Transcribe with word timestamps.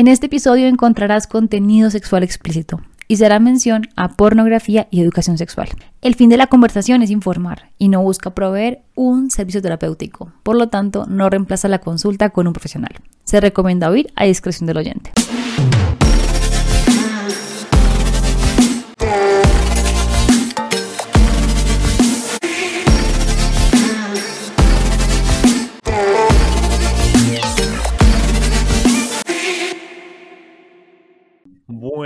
En 0.00 0.08
este 0.08 0.28
episodio 0.28 0.66
encontrarás 0.66 1.26
contenido 1.26 1.90
sexual 1.90 2.22
explícito 2.22 2.80
y 3.06 3.16
se 3.16 3.26
hará 3.26 3.38
mención 3.38 3.86
a 3.96 4.08
pornografía 4.08 4.88
y 4.90 5.02
educación 5.02 5.36
sexual. 5.36 5.68
El 6.00 6.14
fin 6.14 6.30
de 6.30 6.38
la 6.38 6.46
conversación 6.46 7.02
es 7.02 7.10
informar 7.10 7.68
y 7.76 7.88
no 7.88 8.00
busca 8.00 8.30
proveer 8.30 8.80
un 8.94 9.30
servicio 9.30 9.60
terapéutico, 9.60 10.32
por 10.42 10.56
lo 10.56 10.70
tanto 10.70 11.04
no 11.04 11.28
reemplaza 11.28 11.68
la 11.68 11.80
consulta 11.80 12.30
con 12.30 12.46
un 12.46 12.54
profesional. 12.54 12.94
Se 13.24 13.42
recomienda 13.42 13.90
oír 13.90 14.10
a 14.16 14.24
discreción 14.24 14.66
del 14.66 14.78
oyente. 14.78 15.12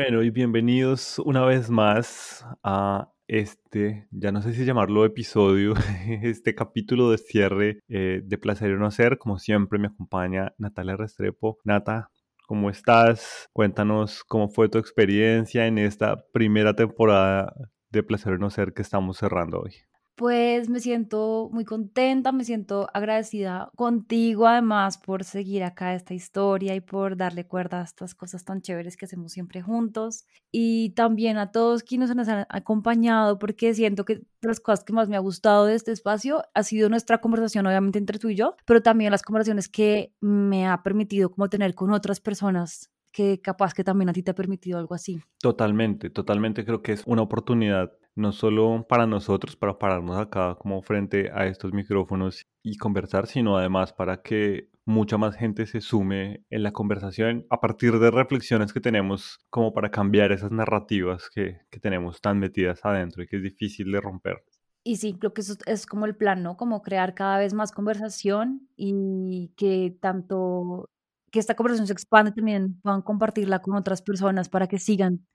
Bueno, 0.06 0.22
y 0.22 0.28
bienvenidos 0.28 1.18
una 1.18 1.46
vez 1.46 1.70
más 1.70 2.44
a 2.62 3.10
este, 3.26 4.06
ya 4.10 4.32
no 4.32 4.42
sé 4.42 4.52
si 4.52 4.66
llamarlo 4.66 5.06
episodio, 5.06 5.72
este 6.22 6.54
capítulo 6.54 7.10
de 7.10 7.16
cierre 7.16 7.80
eh, 7.88 8.20
de 8.22 8.36
Placer 8.36 8.72
y 8.72 8.74
No 8.74 8.90
Ser. 8.90 9.16
Como 9.16 9.38
siempre 9.38 9.78
me 9.78 9.86
acompaña 9.86 10.52
Natalia 10.58 10.96
Restrepo. 10.96 11.56
Nata, 11.64 12.10
¿cómo 12.46 12.68
estás? 12.68 13.48
Cuéntanos 13.54 14.24
cómo 14.24 14.50
fue 14.50 14.68
tu 14.68 14.76
experiencia 14.76 15.66
en 15.66 15.78
esta 15.78 16.22
primera 16.34 16.76
temporada 16.76 17.54
de 17.88 18.02
Placer 18.02 18.34
y 18.34 18.40
No 18.40 18.50
Ser 18.50 18.74
que 18.74 18.82
estamos 18.82 19.16
cerrando 19.16 19.60
hoy 19.60 19.72
pues 20.16 20.68
me 20.68 20.80
siento 20.80 21.50
muy 21.52 21.64
contenta, 21.64 22.32
me 22.32 22.44
siento 22.44 22.88
agradecida 22.94 23.70
contigo 23.76 24.46
además 24.46 24.98
por 24.98 25.24
seguir 25.24 25.64
acá 25.64 25.94
esta 25.94 26.14
historia 26.14 26.74
y 26.74 26.80
por 26.80 27.16
darle 27.16 27.46
cuerda 27.46 27.80
a 27.80 27.84
estas 27.84 28.14
cosas 28.14 28.44
tan 28.44 28.60
chéveres 28.60 28.96
que 28.96 29.06
hacemos 29.06 29.32
siempre 29.32 29.62
juntos. 29.62 30.26
Y 30.52 30.90
también 30.90 31.36
a 31.38 31.50
todos 31.50 31.82
quienes 31.82 32.14
nos 32.14 32.28
han 32.28 32.46
acompañado 32.48 33.38
porque 33.38 33.74
siento 33.74 34.04
que 34.04 34.22
las 34.40 34.60
cosas 34.60 34.84
que 34.84 34.92
más 34.92 35.08
me 35.08 35.16
ha 35.16 35.20
gustado 35.20 35.66
de 35.66 35.74
este 35.74 35.92
espacio 35.92 36.44
ha 36.54 36.62
sido 36.62 36.88
nuestra 36.88 37.18
conversación 37.18 37.66
obviamente 37.66 37.98
entre 37.98 38.18
tú 38.18 38.28
y 38.28 38.36
yo, 38.36 38.56
pero 38.66 38.82
también 38.82 39.10
las 39.10 39.22
conversaciones 39.22 39.68
que 39.68 40.14
me 40.20 40.66
ha 40.66 40.82
permitido 40.82 41.30
como 41.30 41.48
tener 41.48 41.74
con 41.74 41.92
otras 41.92 42.20
personas 42.20 42.90
que 43.10 43.40
capaz 43.40 43.74
que 43.74 43.84
también 43.84 44.08
a 44.08 44.12
ti 44.12 44.22
te 44.22 44.32
ha 44.32 44.34
permitido 44.34 44.78
algo 44.78 44.94
así. 44.94 45.20
Totalmente, 45.40 46.10
totalmente 46.10 46.64
creo 46.64 46.82
que 46.82 46.92
es 46.92 47.04
una 47.06 47.22
oportunidad 47.22 47.92
no 48.14 48.32
solo 48.32 48.86
para 48.88 49.06
nosotros, 49.06 49.56
para 49.56 49.78
pararnos 49.78 50.18
acá 50.18 50.56
como 50.56 50.82
frente 50.82 51.30
a 51.32 51.46
estos 51.46 51.72
micrófonos 51.72 52.46
y 52.62 52.76
conversar, 52.76 53.26
sino 53.26 53.56
además 53.56 53.92
para 53.92 54.22
que 54.22 54.70
mucha 54.86 55.16
más 55.16 55.36
gente 55.36 55.66
se 55.66 55.80
sume 55.80 56.44
en 56.50 56.62
la 56.62 56.72
conversación 56.72 57.46
a 57.50 57.60
partir 57.60 57.98
de 57.98 58.10
reflexiones 58.10 58.72
que 58.72 58.80
tenemos 58.80 59.38
como 59.50 59.72
para 59.72 59.90
cambiar 59.90 60.32
esas 60.32 60.50
narrativas 60.50 61.30
que, 61.30 61.60
que 61.70 61.80
tenemos 61.80 62.20
tan 62.20 62.38
metidas 62.38 62.84
adentro 62.84 63.22
y 63.22 63.26
que 63.26 63.36
es 63.36 63.42
difícil 63.42 63.90
de 63.90 64.00
romper. 64.00 64.44
Y 64.86 64.96
sí, 64.96 65.16
creo 65.18 65.32
que 65.32 65.40
eso 65.40 65.54
es 65.64 65.86
como 65.86 66.04
el 66.04 66.14
plan, 66.14 66.42
¿no? 66.42 66.58
Como 66.58 66.82
crear 66.82 67.14
cada 67.14 67.38
vez 67.38 67.54
más 67.54 67.72
conversación 67.72 68.68
y 68.76 69.50
que 69.56 69.96
tanto 69.98 70.90
que 71.34 71.40
esta 71.40 71.56
conversación 71.56 71.88
se 71.88 71.92
expande 71.92 72.30
también, 72.30 72.80
puedan 72.80 73.02
compartirla 73.02 73.58
con 73.58 73.74
otras 73.74 74.02
personas 74.02 74.48
para 74.48 74.68
que 74.68 74.78
sigan 74.78 75.26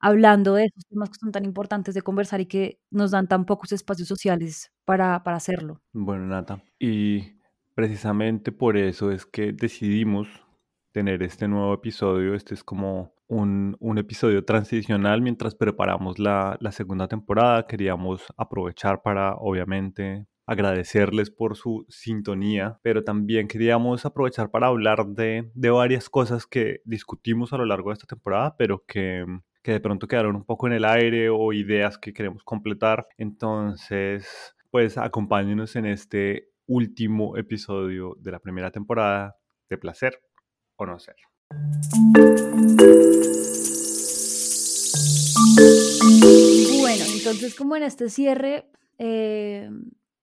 hablando 0.00 0.54
de 0.54 0.66
esos 0.66 0.86
temas 0.86 1.10
que 1.10 1.18
son 1.18 1.32
tan 1.32 1.44
importantes 1.44 1.96
de 1.96 2.02
conversar 2.02 2.40
y 2.40 2.46
que 2.46 2.78
nos 2.92 3.10
dan 3.10 3.26
tan 3.26 3.44
pocos 3.44 3.72
espacios 3.72 4.06
sociales 4.06 4.70
para, 4.84 5.24
para 5.24 5.36
hacerlo. 5.36 5.82
Bueno, 5.92 6.26
Nata, 6.26 6.62
y 6.78 7.40
precisamente 7.74 8.52
por 8.52 8.76
eso 8.76 9.10
es 9.10 9.26
que 9.26 9.52
decidimos 9.52 10.28
tener 10.92 11.24
este 11.24 11.48
nuevo 11.48 11.74
episodio. 11.74 12.36
Este 12.36 12.54
es 12.54 12.62
como 12.62 13.12
un, 13.26 13.76
un 13.80 13.98
episodio 13.98 14.44
transicional 14.44 15.22
mientras 15.22 15.56
preparamos 15.56 16.20
la, 16.20 16.56
la 16.60 16.70
segunda 16.70 17.08
temporada. 17.08 17.66
Queríamos 17.66 18.22
aprovechar 18.36 19.02
para, 19.02 19.34
obviamente, 19.34 20.24
agradecerles 20.48 21.30
por 21.30 21.56
su 21.56 21.84
sintonía, 21.90 22.80
pero 22.82 23.04
también 23.04 23.48
queríamos 23.48 24.06
aprovechar 24.06 24.50
para 24.50 24.68
hablar 24.68 25.06
de, 25.08 25.50
de 25.54 25.70
varias 25.70 26.08
cosas 26.08 26.46
que 26.46 26.80
discutimos 26.86 27.52
a 27.52 27.58
lo 27.58 27.66
largo 27.66 27.90
de 27.90 27.94
esta 27.94 28.06
temporada, 28.06 28.56
pero 28.56 28.82
que, 28.86 29.26
que 29.62 29.72
de 29.72 29.80
pronto 29.80 30.08
quedaron 30.08 30.36
un 30.36 30.44
poco 30.44 30.66
en 30.66 30.72
el 30.72 30.86
aire 30.86 31.28
o 31.28 31.52
ideas 31.52 31.98
que 31.98 32.14
queremos 32.14 32.44
completar. 32.44 33.06
Entonces, 33.18 34.54
pues 34.70 34.96
acompáñenos 34.96 35.76
en 35.76 35.84
este 35.84 36.48
último 36.66 37.36
episodio 37.36 38.16
de 38.18 38.32
la 38.32 38.38
primera 38.38 38.70
temporada 38.70 39.36
de 39.68 39.76
Placer 39.76 40.18
o 40.76 40.86
No 40.86 40.98
Ser. 40.98 41.16
Bueno, 46.80 47.04
entonces 47.14 47.54
como 47.54 47.76
en 47.76 47.82
este 47.82 48.08
cierre, 48.08 48.70
eh, 48.98 49.70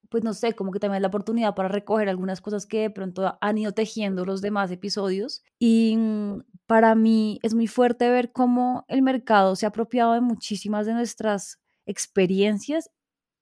pues 0.10 0.24
no 0.24 0.34
sé, 0.34 0.54
como 0.54 0.72
que 0.72 0.80
también 0.80 1.02
la 1.02 1.08
oportunidad 1.10 1.56
para 1.56 1.70
recoger 1.70 2.10
algunas 2.10 2.42
cosas 2.42 2.66
que 2.66 2.82
de 2.82 2.90
pronto 2.90 3.38
han 3.42 3.58
ido 3.58 3.74
tejiendo 3.74 4.26
los 4.26 4.42
demás 4.42 4.72
episodios. 4.72 5.44
Y 5.60 5.96
mm, 5.98 6.42
para 6.68 6.96
mí 6.96 7.40
es 7.44 7.54
muy 7.54 7.68
fuerte 7.68 8.10
ver 8.10 8.32
cómo 8.32 8.86
el 8.88 9.02
mercado 9.02 9.56
se 9.56 9.66
ha 9.66 9.70
apropiado 9.70 10.14
de 10.14 10.22
muchísimas 10.22 10.86
de 10.86 10.94
nuestras 10.94 11.60
experiencias, 11.86 12.90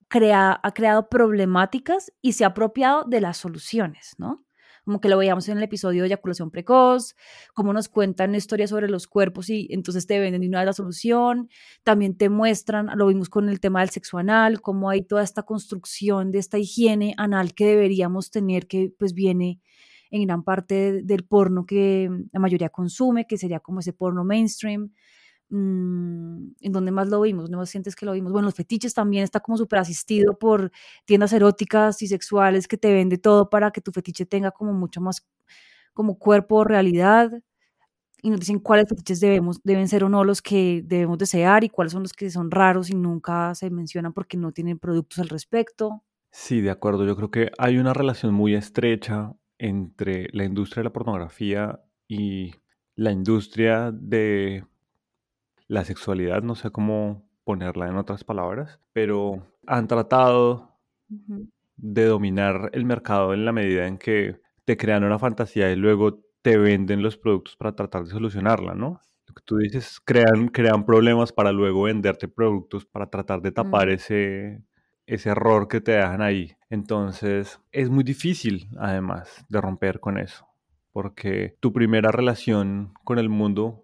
crea, 0.08 0.60
ha 0.62 0.74
creado 0.74 1.10
problemáticas 1.10 2.12
y 2.22 2.34
se 2.34 2.44
ha 2.44 2.48
apropiado 2.48 3.04
de 3.06 3.22
las 3.22 3.38
soluciones, 3.38 4.14
¿no? 4.18 4.46
Como 4.84 5.00
que 5.00 5.10
lo 5.10 5.18
veíamos 5.18 5.48
en 5.50 5.58
el 5.58 5.64
episodio 5.64 6.02
de 6.02 6.08
eyaculación 6.08 6.52
precoz, 6.52 7.16
cómo 7.54 7.74
nos 7.74 7.90
cuentan 7.90 8.36
historias 8.36 8.70
sobre 8.70 8.90
los 8.90 9.08
cuerpos 9.08 9.50
y 9.50 9.68
entonces 9.72 10.06
te 10.08 10.20
venden 10.20 10.42
de 10.42 10.48
una 10.48 10.60
vez 10.60 10.68
la 10.68 10.74
solución, 10.74 11.50
también 11.84 12.18
te 12.18 12.30
muestran, 12.30 12.90
lo 12.96 13.08
vimos 13.08 13.30
con 13.30 13.50
el 13.50 13.60
tema 13.60 13.82
del 13.82 13.90
sexo 13.90 14.18
anal, 14.18 14.62
cómo 14.62 14.90
hay 14.90 15.04
toda 15.04 15.24
esta 15.24 15.44
construcción 15.44 16.32
de 16.32 16.40
esta 16.40 16.58
higiene 16.58 17.14
anal 17.18 17.54
que 17.54 17.66
deberíamos 17.66 18.32
tener, 18.32 18.68
que 18.68 18.92
pues 18.98 19.14
viene 19.14 19.62
en 20.12 20.24
gran 20.28 20.44
parte 20.44 21.02
del 21.04 21.24
porno 21.24 21.66
que 21.66 22.10
la 22.32 22.40
mayoría 22.40 22.70
consume, 22.70 23.26
que 23.26 23.38
sería 23.38 23.60
como 23.60 23.80
ese 23.80 23.94
porno 23.94 24.24
mainstream, 24.24 24.92
¿En 25.54 26.72
dónde 26.72 26.92
más 26.92 27.10
lo 27.10 27.22
vimos? 27.22 27.44
¿Dónde 27.44 27.58
más 27.58 27.70
sientes 27.70 27.96
que 27.96 28.08
lo 28.08 28.14
vimos? 28.14 28.32
Bueno, 28.32 28.48
los 28.48 28.56
fetiches 28.56 28.94
también 28.96 29.24
está 29.24 29.40
como 29.40 29.58
súper 29.58 29.80
asistido 29.80 30.38
por 30.38 30.72
tiendas 31.06 31.32
eróticas 31.32 32.02
y 32.02 32.08
sexuales 32.08 32.68
que 32.68 32.78
te 32.78 32.92
vende 32.92 33.20
todo 33.20 33.50
para 33.50 33.70
que 33.72 33.80
tu 33.80 33.92
fetiche 33.92 34.26
tenga 34.26 34.52
como 34.52 34.74
mucho 34.74 35.00
más 35.00 35.26
como 35.94 36.18
cuerpo 36.18 36.64
realidad 36.64 37.32
y 38.24 38.30
nos 38.30 38.40
dicen 38.40 38.60
cuáles 38.60 38.88
fetiches 38.88 39.20
debemos, 39.20 39.60
deben 39.64 39.88
ser 39.88 40.06
o 40.06 40.10
no 40.10 40.24
los 40.24 40.42
que 40.42 40.82
debemos 40.86 41.18
desear 41.18 41.64
y 41.66 41.70
cuáles 41.70 41.92
son 41.92 42.04
los 42.04 42.14
que 42.14 42.32
son 42.32 42.50
raros 42.50 42.90
y 42.90 42.96
nunca 42.96 43.54
se 43.54 43.70
mencionan 43.70 44.14
porque 44.14 44.38
no 44.38 44.54
tienen 44.54 44.80
productos 44.80 45.20
al 45.20 45.30
respecto. 45.30 46.04
Sí, 46.32 46.62
de 46.62 46.72
acuerdo. 46.72 47.06
Yo 47.06 47.16
creo 47.16 47.30
que 47.30 47.52
hay 47.60 47.78
una 47.78 47.94
relación 47.94 48.34
muy 48.34 48.56
estrecha 48.56 49.34
entre 49.60 50.30
la 50.32 50.46
industria 50.46 50.82
de 50.82 50.86
la 50.86 50.94
pornografía 50.94 51.82
y 52.08 52.56
la 52.96 53.12
industria 53.12 53.92
de 53.92 54.66
la 55.74 55.84
sexualidad, 55.84 56.44
no 56.44 56.54
sé 56.54 56.70
cómo 56.70 57.28
ponerla 57.44 57.88
en 57.88 57.98
otras 57.98 58.24
palabras, 58.24 58.80
pero 58.94 59.48
han 59.66 59.88
tratado 59.88 60.80
de 61.76 62.06
dominar 62.06 62.70
el 62.74 62.86
mercado 62.86 63.34
en 63.34 63.44
la 63.44 63.52
medida 63.52 63.88
en 63.88 63.98
que 63.98 64.40
te 64.66 64.78
crean 64.78 65.04
una 65.04 65.18
fantasía 65.18 65.72
y 65.72 65.76
luego 65.76 66.20
te 66.44 66.58
venden 66.58 67.02
los 67.02 67.18
productos 67.18 67.56
para 67.56 67.76
tratar 67.76 68.04
de 68.04 68.12
solucionarla, 68.12 68.76
¿no? 68.76 69.02
Lo 69.28 69.34
que 69.34 69.42
tú 69.44 69.58
dices, 69.58 70.00
crean, 70.06 70.50
crean 70.50 70.86
problemas 70.86 71.32
para 71.34 71.52
luego 71.52 71.84
venderte 71.84 72.28
productos 72.28 72.86
para 72.86 73.10
tratar 73.10 73.42
de 73.42 73.52
tapar 73.52 73.90
ese, 73.90 74.64
ese 75.08 75.30
error 75.30 75.68
que 75.68 75.82
te 75.82 75.94
dejan 75.94 76.22
ahí. 76.22 76.56
Entonces, 76.70 77.60
es 77.72 77.90
muy 77.90 78.04
difícil, 78.04 78.70
además, 78.78 79.44
de 79.50 79.60
romper 79.60 80.00
con 80.00 80.20
eso, 80.20 80.46
porque 80.92 81.58
tu 81.60 81.74
primera 81.74 82.12
relación 82.12 82.94
con 83.04 83.18
el 83.18 83.30
mundo 83.30 83.84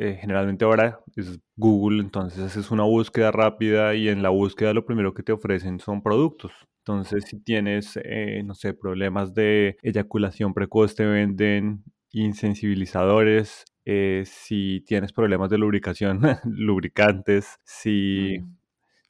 eh, 0.00 0.16
generalmente 0.20 0.64
ahora 0.64 1.00
es 1.16 1.40
Google, 1.56 2.00
entonces 2.00 2.38
haces 2.38 2.70
una 2.70 2.84
búsqueda 2.84 3.32
rápida 3.32 3.96
y 3.96 4.08
en 4.08 4.22
la 4.22 4.28
búsqueda 4.28 4.72
lo 4.72 4.86
primero 4.86 5.12
que 5.12 5.24
te 5.24 5.32
ofrecen 5.32 5.80
son 5.80 6.02
productos. 6.02 6.52
Entonces, 6.78 7.24
si 7.24 7.40
tienes, 7.42 7.98
eh, 8.04 8.42
no 8.44 8.54
sé, 8.54 8.74
problemas 8.74 9.34
de 9.34 9.76
eyaculación 9.82 10.54
precoz, 10.54 10.94
te 10.94 11.04
venden 11.04 11.82
insensibilizadores. 12.12 13.64
Eh, 13.84 14.22
si 14.24 14.84
tienes 14.86 15.12
problemas 15.12 15.50
de 15.50 15.58
lubricación, 15.58 16.20
lubricantes. 16.44 17.58
Si, 17.64 18.38
mm. 18.40 18.56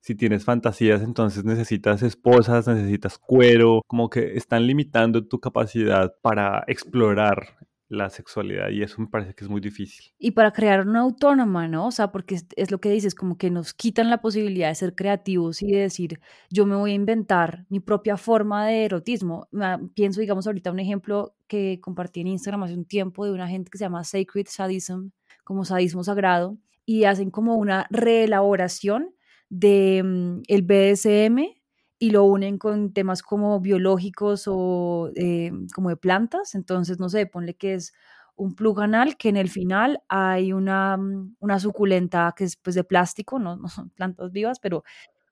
si 0.00 0.14
tienes 0.14 0.46
fantasías, 0.46 1.02
entonces 1.02 1.44
necesitas 1.44 2.02
esposas, 2.02 2.66
necesitas 2.66 3.18
cuero. 3.18 3.82
Como 3.86 4.08
que 4.08 4.38
están 4.38 4.66
limitando 4.66 5.26
tu 5.26 5.38
capacidad 5.38 6.14
para 6.22 6.64
explorar 6.66 7.58
la 7.88 8.10
sexualidad 8.10 8.68
y 8.70 8.82
eso 8.82 9.00
me 9.00 9.06
parece 9.06 9.34
que 9.34 9.44
es 9.44 9.50
muy 9.50 9.60
difícil. 9.60 10.12
Y 10.18 10.32
para 10.32 10.52
crear 10.52 10.86
una 10.86 11.00
autónoma, 11.00 11.68
¿no? 11.68 11.86
O 11.86 11.90
sea, 11.90 12.12
porque 12.12 12.38
es, 12.56 12.70
lo 12.70 12.80
que 12.80 12.90
dices, 12.90 13.14
como 13.14 13.38
que 13.38 13.50
nos 13.50 13.72
quitan 13.72 14.10
la 14.10 14.20
posibilidad 14.20 14.68
de 14.68 14.74
ser 14.74 14.94
creativos 14.94 15.62
y 15.62 15.72
de 15.72 15.80
decir, 15.80 16.20
yo 16.50 16.66
me 16.66 16.76
voy 16.76 16.92
a 16.92 16.94
inventar 16.94 17.64
mi 17.70 17.80
propia 17.80 18.16
forma 18.16 18.66
de 18.66 18.84
erotismo. 18.84 19.48
Pienso, 19.94 20.20
digamos, 20.20 20.46
ahorita 20.46 20.70
un 20.70 20.80
ejemplo 20.80 21.34
que 21.46 21.80
compartí 21.80 22.20
en 22.20 22.28
Instagram 22.28 22.64
hace 22.64 22.74
un 22.74 22.84
tiempo 22.84 23.24
de 23.24 23.32
una 23.32 23.48
gente 23.48 23.70
que 23.70 23.78
se 23.78 23.84
llama 23.84 24.04
Sacred 24.04 24.46
Sadism, 24.48 25.10
como 25.44 25.64
sadismo 25.64 26.04
sagrado, 26.04 26.58
y 26.84 27.04
hacen 27.04 27.30
como 27.30 27.56
una 27.56 27.86
reelaboración 27.90 29.14
de 29.48 30.02
mm, 30.04 30.42
el 30.46 30.62
BDSM 30.62 31.57
y 31.98 32.10
lo 32.10 32.24
unen 32.24 32.58
con 32.58 32.92
temas 32.92 33.22
como 33.22 33.60
biológicos 33.60 34.44
o 34.46 35.10
eh, 35.16 35.52
como 35.74 35.88
de 35.90 35.96
plantas. 35.96 36.54
Entonces, 36.54 37.00
no 37.00 37.08
sé, 37.08 37.26
ponle 37.26 37.54
que 37.56 37.74
es 37.74 37.92
un 38.36 38.54
plug 38.54 38.80
anal 38.80 39.16
que 39.16 39.28
en 39.28 39.36
el 39.36 39.48
final 39.50 40.00
hay 40.08 40.52
una, 40.52 40.96
mm, 40.96 41.36
una 41.40 41.58
suculenta 41.60 42.32
que 42.36 42.44
es 42.44 42.56
pues 42.56 42.76
de 42.76 42.84
plástico, 42.84 43.38
no, 43.38 43.56
no 43.62 43.68
son 43.68 43.90
plantas 43.90 44.32
vivas, 44.32 44.60
pero 44.60 44.84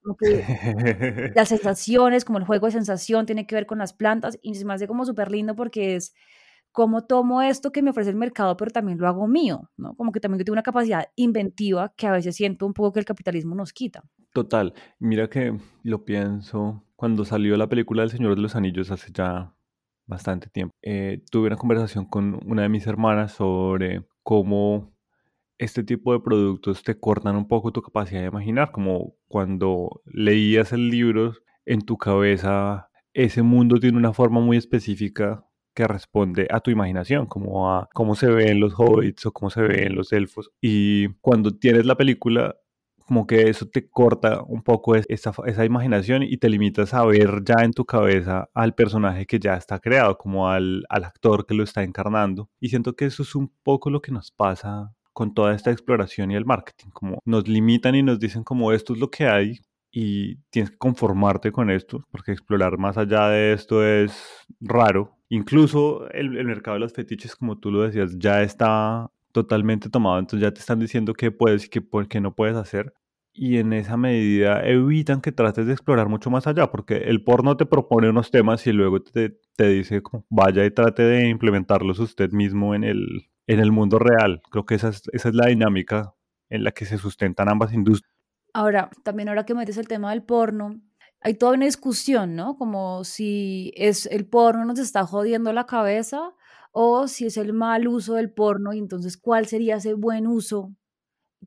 como 0.03 0.17
que 0.17 0.45
las 1.37 1.49
sensaciones, 1.49 2.25
como 2.25 2.39
el 2.39 2.45
juego 2.45 2.67
de 2.67 2.73
sensación 2.73 3.27
tiene 3.27 3.47
que 3.47 3.55
ver 3.55 3.67
con 3.67 3.79
las 3.79 3.93
plantas 3.93 4.39
y 4.43 4.55
se 4.57 4.65
me 4.65 4.75
hace 4.75 4.87
como 4.89 5.05
súper 5.05 5.31
lindo 5.31 5.55
porque 5.57 5.97
es 5.97 6.15
cómo 6.73 7.05
tomo 7.07 7.43
esto 7.43 7.73
que 7.73 7.83
me 7.83 7.91
ofrece 7.91 8.11
el 8.11 8.17
mercado, 8.17 8.57
pero 8.57 8.71
también 8.71 8.99
lo 8.99 9.09
hago 9.09 9.27
mío, 9.29 9.71
¿no? 9.79 9.95
Como 9.97 10.13
que 10.13 10.21
también 10.21 10.45
tengo 10.45 10.55
una 10.55 10.63
capacidad 10.63 11.09
inventiva 11.17 11.95
que 11.97 12.07
a 12.07 12.13
veces 12.13 12.37
siento 12.37 12.67
un 12.67 12.75
poco 12.75 12.93
que 12.93 13.01
el 13.01 13.07
capitalismo 13.07 13.55
nos 13.55 13.73
quita. 13.73 14.05
Total, 14.37 14.75
mira 14.99 15.31
que 15.31 15.57
lo 15.83 16.05
pienso 16.05 16.85
cuando 16.95 17.25
salió 17.25 17.57
la 17.57 17.71
película 17.71 18.03
del 18.03 18.11
Señor 18.11 18.35
de 18.37 18.43
los 18.43 18.55
Anillos 18.55 18.91
hace 18.91 19.11
ya 19.11 19.55
bastante 20.05 20.51
tiempo. 20.51 20.75
Eh, 20.83 21.23
tuve 21.31 21.47
una 21.47 21.57
conversación 21.57 22.05
con 22.05 22.39
una 22.45 22.61
de 22.61 22.69
mis 22.69 22.87
hermanas 22.87 23.33
sobre 23.33 24.05
cómo 24.23 24.93
este 25.57 25.85
tipo 25.85 26.13
de 26.13 26.21
productos 26.21 26.83
te 26.83 27.01
cortan 27.01 27.35
un 27.35 27.49
poco 27.49 27.73
tu 27.73 27.81
capacidad 27.81 28.21
de 28.21 28.27
imaginar, 28.27 28.73
como 28.73 29.15
cuando 29.27 30.03
leías 30.05 30.71
el 30.75 30.91
libro 30.91 31.33
en 31.65 31.81
tu 31.81 31.97
cabeza, 31.97 32.91
ese 33.15 33.41
mundo 33.41 33.81
tiene 33.81 33.97
una 33.97 34.13
forma 34.13 34.41
muy 34.41 34.59
específica 34.59 35.47
que 35.75 35.89
responde 35.89 36.47
a 36.51 36.61
tu 36.61 36.71
imaginación, 36.71 37.25
como 37.25 37.73
a 37.75 37.89
cómo 37.95 38.15
se 38.17 38.27
ven 38.27 38.61
los 38.61 38.75
hobbits 38.77 39.25
o 39.25 39.33
cómo 39.33 39.49
se 39.49 39.63
ven 39.63 39.95
los 39.95 40.13
elfos. 40.13 40.51
Y 40.61 41.09
cuando 41.23 41.53
tienes 41.59 41.87
la 41.87 41.97
película, 41.97 42.57
como 43.07 43.27
que 43.27 43.49
eso 43.49 43.67
te 43.67 43.89
corta 43.89 44.43
un 44.43 44.63
poco 44.63 44.95
esa, 44.97 45.33
esa, 45.47 45.65
imaginación 45.65 46.23
y 46.23 46.37
te 46.39 46.49
limitas 46.49 46.93
a 46.93 47.05
ver 47.05 47.43
ya 47.45 47.65
en 47.65 47.73
tu 47.73 47.85
cabeza 47.85 48.49
al 48.53 48.75
personaje 48.75 49.27
que 49.27 49.39
ya 49.39 49.55
está 49.55 49.79
creado, 49.79 50.19
como 50.19 50.49
al, 50.49 50.85
al 50.89 51.05
actor 51.05 51.47
que 51.47 51.55
lo 51.55 51.65
está 51.65 51.83
encarnando. 51.85 52.51
Y 52.61 52.69
siento 52.69 52.95
que 52.95 53.07
eso 53.07 53.23
es 53.23 53.35
un 53.35 53.53
poco 53.63 53.91
lo 53.91 54.03
que 54.03 54.13
nos 54.13 54.31
pasa 54.33 54.93
con 55.13 55.33
toda 55.33 55.55
esta 55.55 55.71
exploración 55.71 56.31
y 56.31 56.35
el 56.35 56.45
marketing, 56.45 56.91
como 56.91 57.21
nos 57.25 57.49
limitan 57.49 57.95
y 57.95 58.03
nos 58.03 58.19
dicen 58.19 58.45
como 58.45 58.73
esto 58.73 58.93
es 58.93 58.99
lo 58.99 59.11
que 59.11 59.27
hay, 59.27 59.61
y 59.99 60.37
tienes 60.51 60.73
que 60.73 60.77
conformarte 60.77 61.53
con 61.53 61.71
esto, 61.71 62.05
porque 62.11 62.31
explorar 62.31 62.77
más 62.77 62.99
allá 62.99 63.29
de 63.29 63.55
esto 63.55 63.83
es 63.83 64.47
raro. 64.61 65.17
Incluso 65.31 66.07
el, 66.11 66.31
mercado 66.45 66.75
de 66.75 66.81
los 66.81 66.93
fetiches, 66.93 67.35
como 67.35 67.59
tú 67.59 67.71
lo 67.71 67.81
decías, 67.81 68.15
ya 68.19 68.43
está 68.43 69.11
totalmente 69.37 69.91
tomado, 69.91 70.19
entonces 70.19 70.41
ya 70.49 70.55
te 70.55 70.61
están 70.61 70.79
diciendo 70.79 71.13
qué 71.13 71.31
puedes 71.31 71.67
y 71.67 71.69
qué, 71.69 71.83
qué 72.09 72.21
no 72.23 72.35
puedes 72.35 72.57
hacer. 72.57 72.95
Y 73.35 73.59
en 73.59 73.75
esa 73.75 73.99
medida 73.99 74.67
evitan 74.67 75.21
que 75.21 75.31
trates 75.31 75.67
de 75.67 75.75
explorar 75.75 76.09
mucho 76.09 76.31
más 76.31 76.47
allá, 76.47 76.71
porque 76.71 76.97
el 76.97 77.23
porno 77.23 77.55
te 77.59 77.67
propone 77.67 78.09
unos 78.09 78.31
temas 78.31 78.67
y 78.67 78.73
luego 78.73 79.03
te, 79.03 79.39
te 79.55 79.69
dice, 79.69 80.01
como, 80.01 80.25
vaya 80.31 80.65
y 80.65 80.71
trate 80.71 81.03
de 81.03 81.29
implementarlos 81.29 81.99
usted 81.99 82.31
mismo 82.31 82.75
en 82.75 82.83
el, 82.85 83.29
en 83.47 83.61
el 83.61 83.73
mundo 83.73 83.99
real. 83.99 84.41
Creo 84.51 84.65
que 84.65 84.77
esa 84.77 84.89
es, 84.89 85.03
esa 85.13 85.29
es 85.29 85.35
la 85.35 85.49
dinámica 85.49 86.15
en 86.49 86.65
la 86.65 86.73
que 86.73 86.87
se 86.87 86.97
sustentan 86.97 87.51
ambas 87.51 87.75
industrias. 87.75 88.11
Ahora, 88.55 88.89
también 89.03 89.29
ahora 89.29 89.45
que 89.45 89.55
metes 89.55 89.77
el 89.77 89.87
tema 89.87 90.13
del 90.13 90.23
porno, 90.23 90.81
hay 91.21 91.35
toda 91.35 91.53
una 91.53 91.67
discusión, 91.67 92.37
¿no? 92.37 92.57
Como 92.57 93.05
si 93.05 93.75
es 93.77 94.07
el 94.07 94.25
porno 94.27 94.65
nos 94.65 94.79
está 94.79 95.05
jodiendo 95.05 95.53
la 95.53 95.67
cabeza 95.67 96.33
o 96.79 97.09
si 97.09 97.25
es 97.25 97.39
el 97.39 97.55
mal 97.55 97.89
uso 97.89 98.17
del 98.17 98.31
porno 98.31 98.75
y 98.75 98.79
entonces 98.79 99.17
cuál 99.17 99.47
sería 99.47 99.77
ese 99.77 99.95
buen 99.95 100.27
uso. 100.27 100.75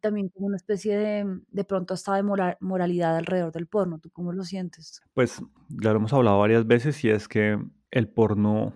También 0.02 0.30
como 0.30 0.48
una 0.48 0.58
especie 0.58 0.98
de, 0.98 1.42
de 1.50 1.64
pronto 1.64 1.94
hasta 1.94 2.16
de 2.16 2.24
moralidad 2.60 3.16
alrededor 3.16 3.52
del 3.52 3.68
porno. 3.68 4.00
¿Tú 4.00 4.10
cómo 4.10 4.34
lo 4.34 4.44
sientes? 4.44 5.04
Pues 5.14 5.40
ya 5.68 5.92
lo 5.92 5.98
hemos 5.98 6.14
hablado 6.14 6.40
varias 6.40 6.66
veces 6.66 7.04
y 7.04 7.12
es 7.12 7.28
que 7.28 7.60
el 7.92 8.10
porno 8.10 8.74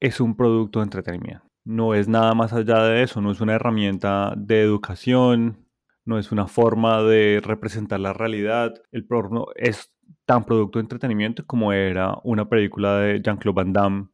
es 0.00 0.22
un 0.22 0.34
producto 0.34 0.78
de 0.78 0.84
entretenimiento. 0.84 1.44
No 1.66 1.92
es 1.92 2.08
nada 2.08 2.32
más 2.32 2.54
allá 2.54 2.82
de 2.84 3.02
eso, 3.02 3.20
no 3.20 3.30
es 3.30 3.42
una 3.42 3.56
herramienta 3.56 4.32
de 4.38 4.62
educación, 4.62 5.66
no 6.06 6.18
es 6.18 6.32
una 6.32 6.46
forma 6.46 7.02
de 7.02 7.42
representar 7.44 8.00
la 8.00 8.14
realidad. 8.14 8.72
El 8.92 9.04
porno 9.04 9.48
es 9.56 9.92
tan 10.24 10.44
producto 10.44 10.78
de 10.78 10.84
entretenimiento 10.84 11.44
como 11.44 11.74
era 11.74 12.16
una 12.24 12.48
película 12.48 12.96
de 12.96 13.20
Jean-Claude 13.20 13.56
Van 13.56 13.72
Damme 13.74 14.08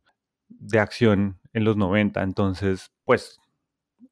de 0.58 0.79
acción 0.79 1.38
en 1.53 1.64
los 1.64 1.76
90. 1.76 2.23
Entonces, 2.23 2.93
pues 3.05 3.41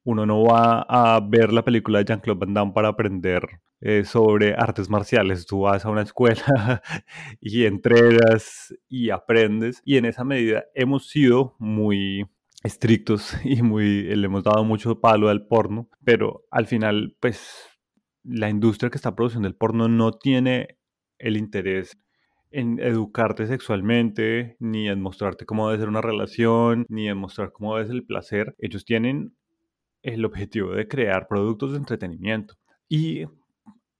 uno 0.05 0.27
no 0.27 0.43
va 0.45 0.83
a 0.83 1.21
ver 1.21 1.53
la 1.53 1.65
película 1.65 1.99
de 1.99 2.05
Jean-Claude 2.05 2.39
Van 2.41 2.55
Damme 2.55 2.73
para 2.73 2.89
aprender 2.89 3.61
eh, 3.81 4.05
sobre 4.05 4.55
artes 4.55 4.89
marciales. 4.89 5.47
Tú 5.47 5.61
vas 5.61 5.85
a 5.85 5.91
una 5.91 6.03
escuela 6.09 6.83
y 7.41 7.65
entregas 7.65 8.75
y 8.89 9.11
aprendes. 9.11 9.83
Y 9.85 9.97
en 9.97 10.05
esa 10.05 10.25
medida 10.25 10.65
hemos 10.75 11.09
sido 11.09 11.57
muy 11.59 12.27
estrictos 12.63 13.37
y 13.45 13.63
muy, 13.63 14.03
le 14.03 14.27
hemos 14.27 14.45
dado 14.45 14.65
mucho 14.65 15.01
palo 15.01 15.29
al 15.29 15.47
porno, 15.47 15.89
pero 16.05 16.47
al 16.51 16.67
final, 16.67 17.17
pues 17.21 17.69
la 18.23 18.49
industria 18.49 18.91
que 18.91 18.97
está 18.97 19.15
produciendo 19.15 19.47
el 19.47 19.55
porno 19.55 19.87
no 19.87 20.13
tiene 20.13 20.79
el 21.19 21.37
interés 21.37 21.99
en 22.55 22.79
educarte 22.81 23.47
sexualmente, 23.47 24.57
ni 24.61 24.89
en 24.89 25.01
mostrarte 25.01 25.47
cómo 25.47 25.69
debe 25.69 25.81
ser 25.81 25.89
una 25.89 26.01
relación, 26.01 26.87
ni 26.89 27.09
en 27.09 27.19
mostrar 27.19 27.53
cómo 27.53 27.75
debe 27.75 27.89
ser 27.89 27.97
el 27.97 28.07
placer. 28.07 28.55
Ellos 28.59 28.85
tienen 28.85 29.37
el 30.03 30.25
objetivo 30.25 30.73
de 30.73 30.89
crear 30.89 31.29
productos 31.29 31.73
de 31.73 31.79
entretenimiento. 31.79 32.55
Y 32.89 33.25